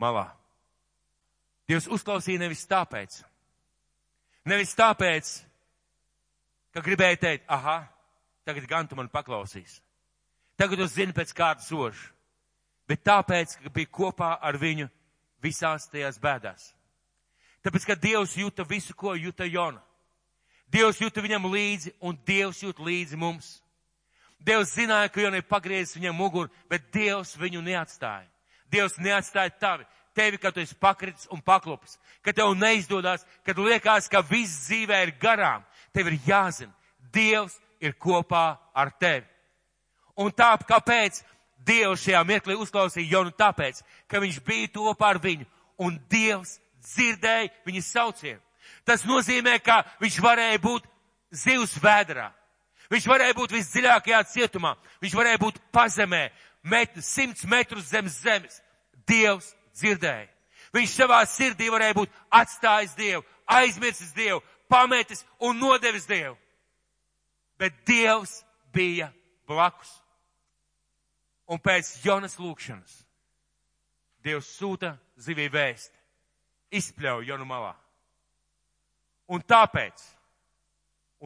malā. 0.03 0.27
Dievs 1.71 1.87
uzklausīja 1.87 2.43
nevis 2.43 2.67
tāpēc, 2.67 3.21
nevis 4.51 4.75
tāpēc, 4.75 5.31
ka 6.75 6.83
gribēja 6.83 7.21
teikt, 7.23 7.47
aha, 7.47 7.85
tagad 8.45 8.67
gan 8.69 8.89
tu 8.89 8.99
man 8.99 9.11
paklausīs. 9.13 9.81
Tagad 10.59 10.79
tu 10.79 10.87
zini 10.87 11.15
pēc 11.17 11.33
kārtas 11.35 11.69
sožu. 11.71 12.11
Bet 12.89 13.05
tāpēc, 13.07 13.57
ka 13.63 13.71
bija 13.73 13.89
kopā 13.89 14.35
ar 14.43 14.59
viņu 14.61 14.89
visās 15.43 15.89
tajās 15.91 16.19
bēdās. 16.21 16.73
Tāpēc, 17.63 17.87
ka 17.87 17.97
Dievs 17.97 18.35
jūta 18.37 18.67
visu, 18.69 18.95
ko 18.95 19.15
jūta 19.15 19.47
Jona. 19.47 19.81
Dievs 20.73 21.01
jūta 21.01 21.23
viņam 21.23 21.47
līdzi 21.53 21.95
un 22.01 22.19
Dievs 22.27 22.63
jūt 22.65 22.81
līdzi 22.83 23.19
mums. 23.19 23.61
Dievs 24.43 24.75
zināja, 24.75 25.11
ka 25.13 25.23
Jona 25.23 25.39
ir 25.39 25.47
pagriezis 25.47 25.97
viņam 25.99 26.17
muguru, 26.19 26.51
bet 26.71 26.89
Dievs 26.95 27.37
viņu 27.39 27.63
neatstāja. 27.63 28.27
Dievs 28.73 28.97
neatstāja 28.99 29.53
tavi, 29.61 29.87
tevi, 30.17 30.41
kad 30.41 30.55
tu 30.55 30.63
esi 30.63 30.75
pakritis 30.81 31.29
un 31.31 31.43
paklupis, 31.45 31.99
kad 32.25 32.35
tev 32.37 32.55
neizdodas, 32.59 33.27
kad 33.47 33.59
liekas, 33.59 34.09
ka 34.11 34.25
viss 34.27 34.67
dzīvē 34.67 35.03
ir 35.07 35.15
garām. 35.21 35.63
Tev 35.93 36.09
ir 36.09 36.19
jāzina, 36.27 36.73
Dievs 37.13 37.59
ir 37.83 37.97
kopā 37.99 38.47
ar 38.75 38.93
tevi. 39.01 39.27
Un 40.17 40.33
tā, 40.33 40.55
kāpēc 40.69 41.23
Dievs 41.63 42.03
šajā 42.03 42.23
mirklī 42.27 42.57
uzklausīja 42.59 43.11
Jonu? 43.13 43.31
Tāpēc, 43.39 43.83
ka 44.11 44.19
viņš 44.23 44.41
bija 44.47 44.71
kopā 44.75 45.13
ar 45.15 45.21
viņu 45.23 45.47
un 45.83 45.99
Dievs 46.11 46.57
dzirdēja 46.83 47.53
viņa 47.67 47.83
saucienu. 47.87 48.41
Tas 48.87 49.05
nozīmē, 49.07 49.59
ka 49.63 49.83
viņš 50.03 50.19
varēja 50.23 50.59
būt 50.63 50.89
zivs 51.31 51.77
vēdrā. 51.83 52.31
Viņš 52.93 53.07
varēja 53.09 53.37
būt 53.39 53.55
visdziļākajā 53.55 54.21
cietumā. 54.33 54.75
Viņš 55.01 55.15
varēja 55.17 55.41
būt 55.41 55.61
pazemē, 55.73 56.27
met, 56.63 56.99
simts 57.05 57.47
metrus 57.49 57.89
zem 57.89 58.11
zemes. 58.11 58.61
Dievs 59.09 59.55
dzirdēja. 59.79 60.29
Viņš 60.73 60.95
savā 60.97 61.23
sirdī 61.29 61.69
varēja 61.73 61.97
būt 61.97 62.13
atstājis 62.33 62.95
Dievu, 62.97 63.25
aizmirsis 63.47 64.13
Dievu, 64.17 64.41
pametis 64.71 65.25
un 65.41 65.59
nodevis 65.61 66.07
Dievu. 66.09 66.37
Bet 67.59 67.83
Dievs 67.87 68.41
bija 68.73 69.11
blakus. 69.49 69.91
Un 71.53 71.61
pēc 71.61 71.89
Jonas 72.05 72.39
lūkšanas 72.41 73.03
Dievs 74.23 74.49
sūta 74.55 74.95
zivī 75.19 75.49
vēsti, 75.51 75.99
izpļauj 76.79 77.27
Jonu 77.27 77.47
malā. 77.47 77.73
Un 79.35 79.43
tāpēc, 79.43 80.03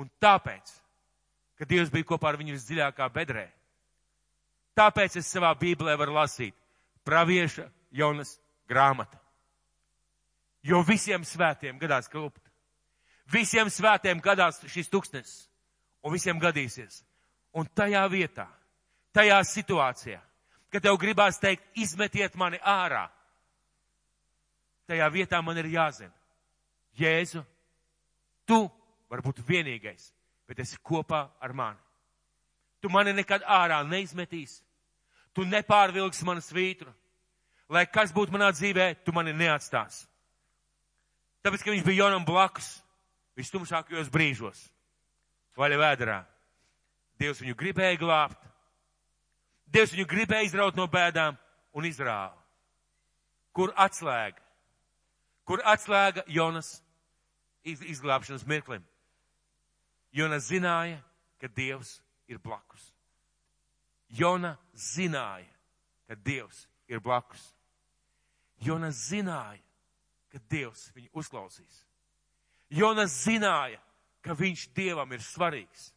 un 0.00 0.08
tāpēc, 0.20 0.72
ka 1.60 1.68
Dievs 1.68 1.92
bija 1.92 2.08
kopā 2.08 2.30
ar 2.32 2.38
viņu 2.40 2.56
visdziļākā 2.56 3.08
bedrē, 3.12 3.44
tāpēc 4.76 5.18
es 5.20 5.28
savā 5.28 5.52
bībelē 5.60 5.96
varu 6.00 6.16
lasīt 6.16 6.56
pravieša 7.04 7.68
Jonas 7.92 8.36
grāmata. 8.68 9.20
Jo 10.66 10.82
visiem 10.82 11.24
svētiem 11.24 11.78
gadās 11.78 12.08
klupt. 12.10 12.42
Visiem 13.30 13.70
svētiem 13.70 14.20
gadās 14.22 14.58
šis 14.70 14.90
tūkstnes. 14.90 15.34
Un 16.06 16.14
visiem 16.14 16.38
gadīsies. 16.38 17.00
Un 17.56 17.66
tajā 17.74 18.04
vietā, 18.12 18.46
tajā 19.16 19.40
situācijā, 19.48 20.20
kad 20.70 20.84
tev 20.84 20.98
gribās 21.00 21.40
teikt, 21.42 21.64
izmetiet 21.74 22.36
mani 22.38 22.60
ārā, 22.62 23.06
tajā 24.86 25.08
vietā 25.10 25.40
man 25.42 25.58
ir 25.58 25.70
jāzina. 25.72 26.12
Jēzu, 26.96 27.42
tu 28.46 28.60
vari 29.10 29.24
būt 29.24 29.42
vienīgais, 29.48 30.12
bet 30.48 30.62
esi 30.62 30.78
kopā 30.84 31.26
ar 31.42 31.52
mani. 31.56 31.80
Tu 32.80 32.92
mani 32.92 33.12
nekad 33.16 33.42
ārā 33.42 33.80
neizmetīsi. 33.88 34.60
Tu 35.34 35.44
nepārvilksi 35.44 36.24
manu 36.24 36.44
svītru. 36.44 36.92
Lai 37.68 37.82
kas 37.90 38.12
būtu 38.14 38.32
manā 38.32 38.52
dzīvē, 38.54 38.92
tu 39.04 39.12
mani 39.12 39.34
neatstās. 39.34 40.04
Tāpēc, 41.42 41.64
ka 41.64 41.72
viņš 41.74 41.84
bija 41.84 42.04
Jonam 42.04 42.24
blakus 42.24 42.76
vistumšākajos 43.36 44.08
brīžos, 44.12 44.60
vaļa 45.56 45.78
vēdrā. 45.80 46.18
Dievs 47.20 47.40
viņu 47.40 47.56
gribēja 47.56 47.98
glābt. 48.00 48.42
Dievs 49.72 49.94
viņu 49.94 50.06
gribēja 50.08 50.46
izraut 50.46 50.76
no 50.76 50.86
bēdām 50.90 51.36
un 51.76 51.88
izrāva. 51.88 52.36
Kur 53.56 53.72
atslēga? 53.76 54.42
Kur 55.46 55.62
atslēga 55.64 56.26
Jonas 56.28 56.80
izglābšanas 57.64 58.44
mirklim? 58.46 58.84
Jonas 60.12 60.48
zināja, 60.48 61.00
ka 61.40 61.48
Dievs 61.48 61.98
ir 62.28 62.38
blakus. 62.42 62.92
Jona 64.08 64.56
zināja, 64.74 65.50
ka 66.08 66.14
Dievs 66.14 66.66
ir 66.88 67.00
blakus. 67.00 67.42
Jonas 68.62 68.96
zināja, 69.10 69.62
ka 70.32 70.40
Dievs 70.50 70.90
viņu 70.96 71.10
uzklausīs. 71.12 71.82
Jonas 72.70 73.14
zināja, 73.24 73.80
ka 74.26 74.34
viņš 74.34 74.66
Dievam 74.74 75.12
ir 75.14 75.22
svarīgs. 75.22 75.92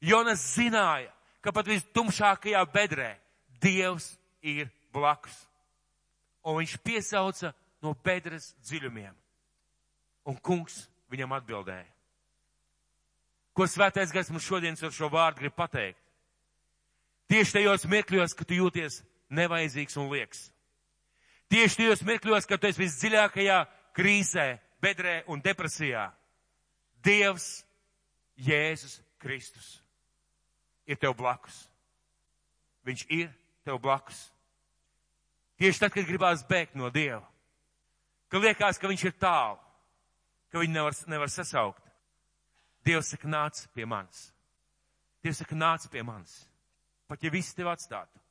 Jonas 0.00 0.42
zināja, 0.54 1.10
ka 1.40 1.52
pat 1.52 1.68
vistumšākajā 1.68 2.60
bedrē 2.72 3.14
Dievs 3.60 4.14
ir 4.44 4.68
blakus. 4.92 5.34
Un 6.44 6.60
viņš 6.60 6.76
piesauca 6.84 7.52
no 7.84 7.94
bedres 8.04 8.54
dziļumiem. 8.64 9.12
Un 10.28 10.36
kungs 10.36 10.86
viņam 11.12 11.34
atbildēja. 11.36 11.88
Ko 13.56 13.66
svētais 13.68 14.12
gars 14.12 14.30
mums 14.30 14.46
šodien 14.46 14.76
ar 14.76 14.94
šo 14.94 15.10
vārdu 15.12 15.42
grib 15.42 15.56
pateikt? 15.56 16.00
Tieši 17.28 17.58
tajos 17.58 17.84
mirkļos, 17.86 18.34
kad 18.34 18.48
tu 18.48 18.56
jūties 18.56 19.02
nevajadzīgs 19.30 19.96
un 20.00 20.08
lieks. 20.10 20.48
Tieši 21.50 21.82
tajos 21.82 22.02
mirkļos, 22.06 22.46
kad 22.46 22.60
tu 22.60 22.70
esi 22.70 22.80
visdziļākajā 22.80 23.58
krīzē, 23.96 24.46
bedrē 24.82 25.20
un 25.30 25.42
depresijā. 25.44 26.08
Dievs, 27.04 27.64
Jēzus 28.40 29.00
Kristus 29.20 29.80
ir 30.88 30.98
tev 30.98 31.14
blakus. 31.16 31.66
Viņš 32.86 33.04
ir 33.12 33.30
tev 33.64 33.78
blakus. 33.82 34.30
Tieši 35.60 35.82
tad, 35.82 35.92
kad 35.92 36.08
gribās 36.08 36.42
bēgt 36.48 36.76
no 36.78 36.88
Dieva, 36.90 37.26
ka 38.32 38.40
liekas, 38.40 38.78
ka 38.80 38.88
viņš 38.88 39.04
ir 39.10 39.18
tālu, 39.20 39.58
ka 40.48 40.62
viņu 40.62 40.72
nevar, 40.72 40.96
nevar 41.12 41.30
sasaukt. 41.32 41.84
Dievs 42.86 43.12
saka, 43.12 43.28
nāc 43.28 43.60
pie 43.76 43.84
manis. 43.84 44.30
Dievs 45.20 45.42
saka, 45.42 45.58
nāc 45.58 45.84
pie 45.92 46.00
manis. 46.02 46.32
Pat 47.10 47.20
ja 47.20 47.30
visi 47.30 47.52
tevi 47.56 47.68
atstātu, 47.68 48.22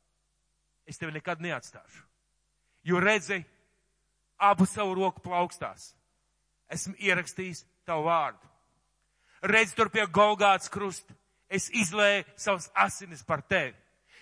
es 0.89 0.97
tevi 0.97 1.13
nekad 1.13 1.43
neatstāšu. 1.43 2.01
Jo 2.89 2.97
redzi, 3.03 3.43
abu 4.39 4.65
savu 4.65 4.95
roku 4.97 5.22
plaukstās. 5.22 5.91
Esmu 6.72 6.95
ierakstījis 6.97 7.61
tavu 7.86 8.07
vārdu. 8.07 8.49
Redzi 9.41 9.75
tur 9.75 9.89
pie 9.93 10.05
Golgāts 10.07 10.71
krusta. 10.71 11.13
Es 11.49 11.69
izlēju 11.73 12.25
savas 12.37 12.69
asinis 12.75 13.23
par 13.25 13.41
tevi. 13.41 13.73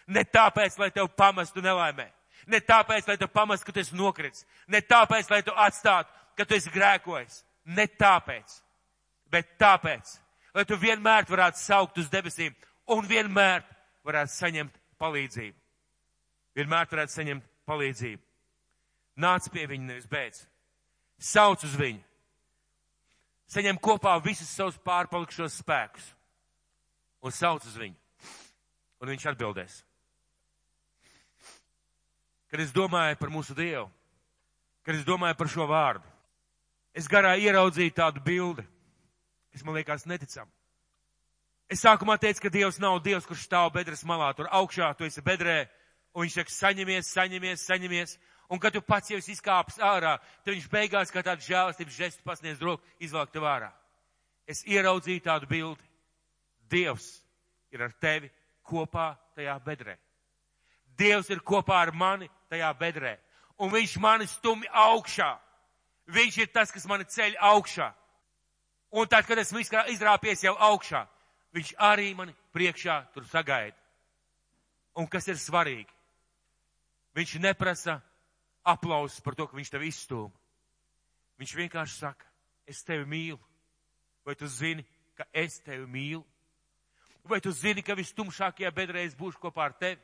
Ne 0.07 0.23
tāpēc, 0.23 0.77
lai 0.79 0.91
tev 0.95 1.09
pamestu 1.17 1.61
nelaimē. 1.61 2.07
Ne 2.47 2.61
tāpēc, 2.63 3.07
lai 3.09 3.17
tev 3.19 3.27
pamestu, 3.33 3.67
ka 3.67 3.75
tu 3.75 3.81
esi 3.83 3.97
nokritis. 3.97 4.45
Ne 4.67 4.79
tāpēc, 4.81 5.27
lai 5.31 5.41
tu 5.43 5.51
atstātu, 5.51 6.13
ka 6.37 6.45
tu 6.45 6.55
esi 6.55 6.71
grēkojis. 6.71 7.41
Ne 7.75 7.87
tāpēc. 7.87 8.61
Bet 9.31 9.57
tāpēc, 9.59 10.13
lai 10.55 10.63
tu 10.65 10.77
vienmēr 10.79 11.27
varētu 11.27 11.59
saukt 11.59 11.99
uz 11.99 12.07
debesīm 12.09 12.55
un 12.95 13.07
vienmēr 13.07 13.65
varētu 14.07 14.31
saņemt 14.31 14.79
palīdzību. 15.01 15.57
Vienmēr 16.55 16.87
varētu 16.87 17.17
saņemt 17.17 17.49
palīdzību. 17.67 18.23
Nāc 19.19 19.49
pie 19.51 19.65
viņa, 19.67 19.89
nevis 19.91 20.07
beidz. 20.07 20.45
Sauc 21.19 21.65
uz 21.65 21.75
viņu. 21.75 22.06
Saņem 23.47 23.79
kopā 23.79 24.17
visus 24.23 24.49
savus 24.51 24.77
pārpalikušos 24.83 25.61
spēkus 25.61 26.09
un 27.23 27.31
sauc 27.31 27.63
uz 27.65 27.77
viņu. 27.79 27.95
Un 29.01 29.11
viņš 29.13 29.27
atbildēs. 29.31 29.81
Kad 32.51 32.63
es 32.63 32.73
domāju 32.75 33.17
par 33.19 33.31
mūsu 33.31 33.55
Dievu, 33.55 33.87
kad 34.87 34.95
es 34.95 35.05
domāju 35.07 35.35
par 35.37 35.49
šo 35.51 35.67
vārdu, 35.67 36.03
es 36.95 37.09
garā 37.11 37.35
ieraudzīju 37.37 37.93
tādu 37.95 38.23
bildi, 38.23 38.63
kas 39.51 39.65
man 39.67 39.75
liekas 39.75 40.07
neticam. 40.07 40.47
Es 41.67 41.83
sākumā 41.83 42.15
teicu, 42.19 42.45
ka 42.45 42.51
Dievs 42.51 42.79
nav 42.79 43.01
Dievs, 43.03 43.27
kurš 43.27 43.43
stāv 43.49 43.73
bedres 43.75 44.05
malā, 44.07 44.31
tur 44.35 44.47
augšā, 44.47 44.93
tu 44.95 45.03
esi 45.03 45.21
bedrē, 45.23 45.65
un 46.15 46.23
viņš 46.23 46.37
saka, 46.39 46.53
saņemies, 46.55 47.11
saņemies, 47.11 47.65
saņemies, 47.67 48.15
un 48.49 48.59
kad 48.59 48.73
tu 48.73 48.81
pats 48.81 49.11
jau 49.11 49.19
esi 49.19 49.35
izkāpis 49.35 49.79
ārā, 49.83 50.17
tad 50.43 50.53
viņš 50.53 50.69
beigās 50.71 51.11
kā 51.11 51.23
tādu 51.23 51.45
žēlastības 51.47 51.97
žestu 51.97 52.23
pasniedz 52.23 52.61
roku, 52.63 52.83
izvelk 52.99 53.31
tev 53.33 53.47
ārā. 53.47 53.71
Es 54.47 54.63
ieraudzīju 54.63 55.23
tādu 55.25 55.49
bildi. 55.49 55.83
Dievs 56.71 57.21
ir 57.71 57.83
ar 57.83 57.93
tevi 57.99 58.29
kopā 58.63 59.13
tajā 59.35 59.57
bedrē. 59.63 59.97
Dievs 60.97 61.29
ir 61.29 61.43
kopā 61.43 61.81
ar 61.83 61.91
mani 61.93 62.29
tajā 62.49 62.71
bedrē. 62.79 63.17
Un 63.59 63.71
viņš 63.73 63.97
mani 63.99 64.27
stumj 64.27 64.67
augšā. 64.71 65.33
Viņš 66.07 66.37
ir 66.39 66.51
tas, 66.53 66.71
kas 66.71 66.87
mani 66.87 67.03
ceļ 67.03 67.35
augšā. 67.43 67.91
Un 68.95 69.07
tad, 69.07 69.25
kad 69.27 69.39
esmu 69.41 69.59
izrāpies 69.59 70.45
jau 70.45 70.55
augšā, 70.55 71.03
viņš 71.51 71.73
arī 71.83 72.13
mani 72.15 72.35
priekšā 72.55 73.01
tur 73.13 73.25
sagaida. 73.27 73.75
Un 74.95 75.07
kas 75.11 75.27
ir 75.27 75.35
svarīgi? 75.35 75.91
Viņš 77.17 77.35
neprasa 77.43 77.99
aplausus 78.67 79.23
par 79.23 79.35
to, 79.37 79.47
ka 79.47 79.57
viņš 79.57 79.71
tevi 79.73 79.89
izstūma. 79.91 80.33
Viņš 81.39 81.53
vienkārši 81.59 81.99
saka, 82.01 82.27
es 82.67 82.83
tevi 82.83 83.05
mīlu. 83.07 83.39
Vai 84.25 84.35
tu 84.35 84.49
zini, 84.51 84.83
ka 85.15 85.27
es 85.31 85.59
tevi 85.63 85.87
mīlu? 85.87 86.23
Vai 87.27 87.39
tu 87.43 87.51
zini, 87.51 87.83
ka 87.83 87.95
vistumšākajā 87.95 88.71
bedrē 88.75 89.03
es 89.07 89.15
būšu 89.15 89.39
kopā 89.41 89.67
ar 89.67 89.75
tevi? 89.79 90.01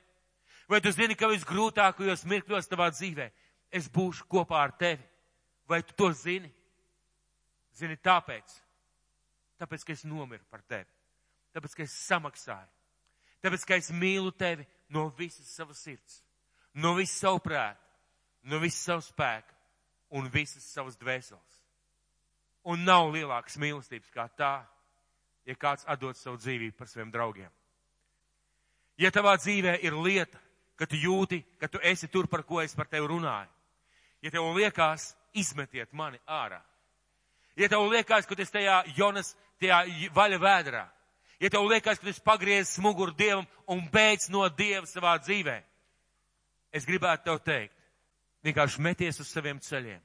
Vai 0.70 0.80
tu 0.84 0.92
zini, 0.96 1.16
ka 1.16 1.28
visgrūtākajos 1.32 2.26
mirkļos 2.30 2.70
tavā 2.72 2.90
dzīvē 2.94 3.30
es 3.74 3.90
būšu 3.92 4.28
kopā 4.32 4.62
ar 4.64 4.76
tevi? 4.80 5.04
Vai 5.68 5.82
tu 5.84 5.96
to 5.98 6.12
zini? 6.16 6.52
Zini 7.74 7.98
tāpēc, 7.98 8.52
tāpēc, 9.58 9.84
ka 9.84 9.96
es 9.96 10.04
nomiru 10.06 10.44
par 10.52 10.62
tevi, 10.70 10.86
tāpēc, 11.56 11.74
ka 11.74 11.86
es 11.88 11.96
samaksāju, 12.06 12.70
tāpēc, 13.42 13.64
ka 13.66 13.80
es 13.82 13.90
mīlu 13.90 14.30
tevi 14.38 14.68
no 14.94 15.08
visas 15.18 15.50
savas 15.50 15.82
sirds, 15.82 16.20
no 16.78 16.94
visas 17.00 17.18
savu 17.24 17.42
prātu, 17.42 17.83
no 18.44 18.60
visas 18.60 18.84
savu 18.86 19.04
spēku 19.06 19.54
un 20.14 20.30
visas 20.30 20.66
savas 20.74 20.98
dvēseles. 21.00 21.60
Un 22.70 22.86
nav 22.88 23.10
lielākas 23.12 23.58
mīlestības 23.60 24.12
kā 24.14 24.28
tā, 24.38 24.54
ja 25.46 25.56
kāds 25.60 25.88
atdod 25.90 26.18
savu 26.18 26.38
dzīvību 26.40 26.78
par 26.78 26.88
saviem 26.88 27.12
draugiem. 27.12 27.52
Ja 28.98 29.10
tavā 29.12 29.36
dzīvē 29.42 29.80
ir 29.84 29.98
lieta, 29.98 30.40
ka 30.78 30.86
tu 30.90 31.00
jūti, 31.00 31.42
ka 31.60 31.68
tu 31.68 31.82
esi 31.84 32.08
tur, 32.08 32.28
par 32.30 32.44
ko 32.48 32.62
es 32.62 32.76
par 32.76 32.88
tevi 32.88 33.10
runāju, 33.10 33.50
ja 34.24 34.32
tev 34.32 34.48
liekas, 34.56 35.14
izmetiet 35.34 35.92
mani 35.94 36.20
ārā. 36.30 36.62
Ja 37.58 37.70
tev 37.70 37.88
liekas, 37.90 38.26
ka 38.26 38.36
tu 38.36 38.46
esi 38.46 38.54
tajā 38.54 38.84
Jonas, 38.98 39.34
tajā 39.62 39.84
vaļa 40.14 40.40
vēdrā, 40.42 40.84
ja 41.42 41.50
tev 41.50 41.68
liekas, 41.70 42.00
ka 42.00 42.06
tu 42.06 42.14
esi 42.14 42.24
pagriezis 42.24 42.82
muguru 42.82 43.14
Dievam 43.18 43.48
un 43.68 43.84
beidz 43.92 44.30
no 44.30 44.46
Dieva 44.50 44.86
savā 44.90 45.18
dzīvē, 45.22 45.58
es 46.74 46.86
gribētu 46.86 47.28
tev 47.28 47.42
teikt, 47.44 47.76
vienkārši 48.44 48.82
meties 48.84 49.20
uz 49.24 49.30
saviem 49.32 49.60
ceļiem. 49.60 50.02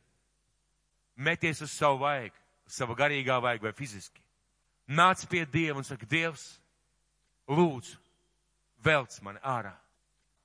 Meties 1.18 1.62
uz 1.64 1.72
savu 1.74 2.02
vajag, 2.04 2.32
savu 2.66 2.94
garīgā 2.98 3.40
vajag 3.42 3.64
vai 3.66 3.74
fiziski. 3.74 4.22
Nāc 4.88 5.26
pie 5.28 5.44
Dieva 5.44 5.80
un 5.80 5.84
saka, 5.84 6.06
Dievs, 6.08 6.60
lūdzu, 7.50 7.98
velc 8.84 9.18
mani 9.26 9.42
ārā. 9.42 9.74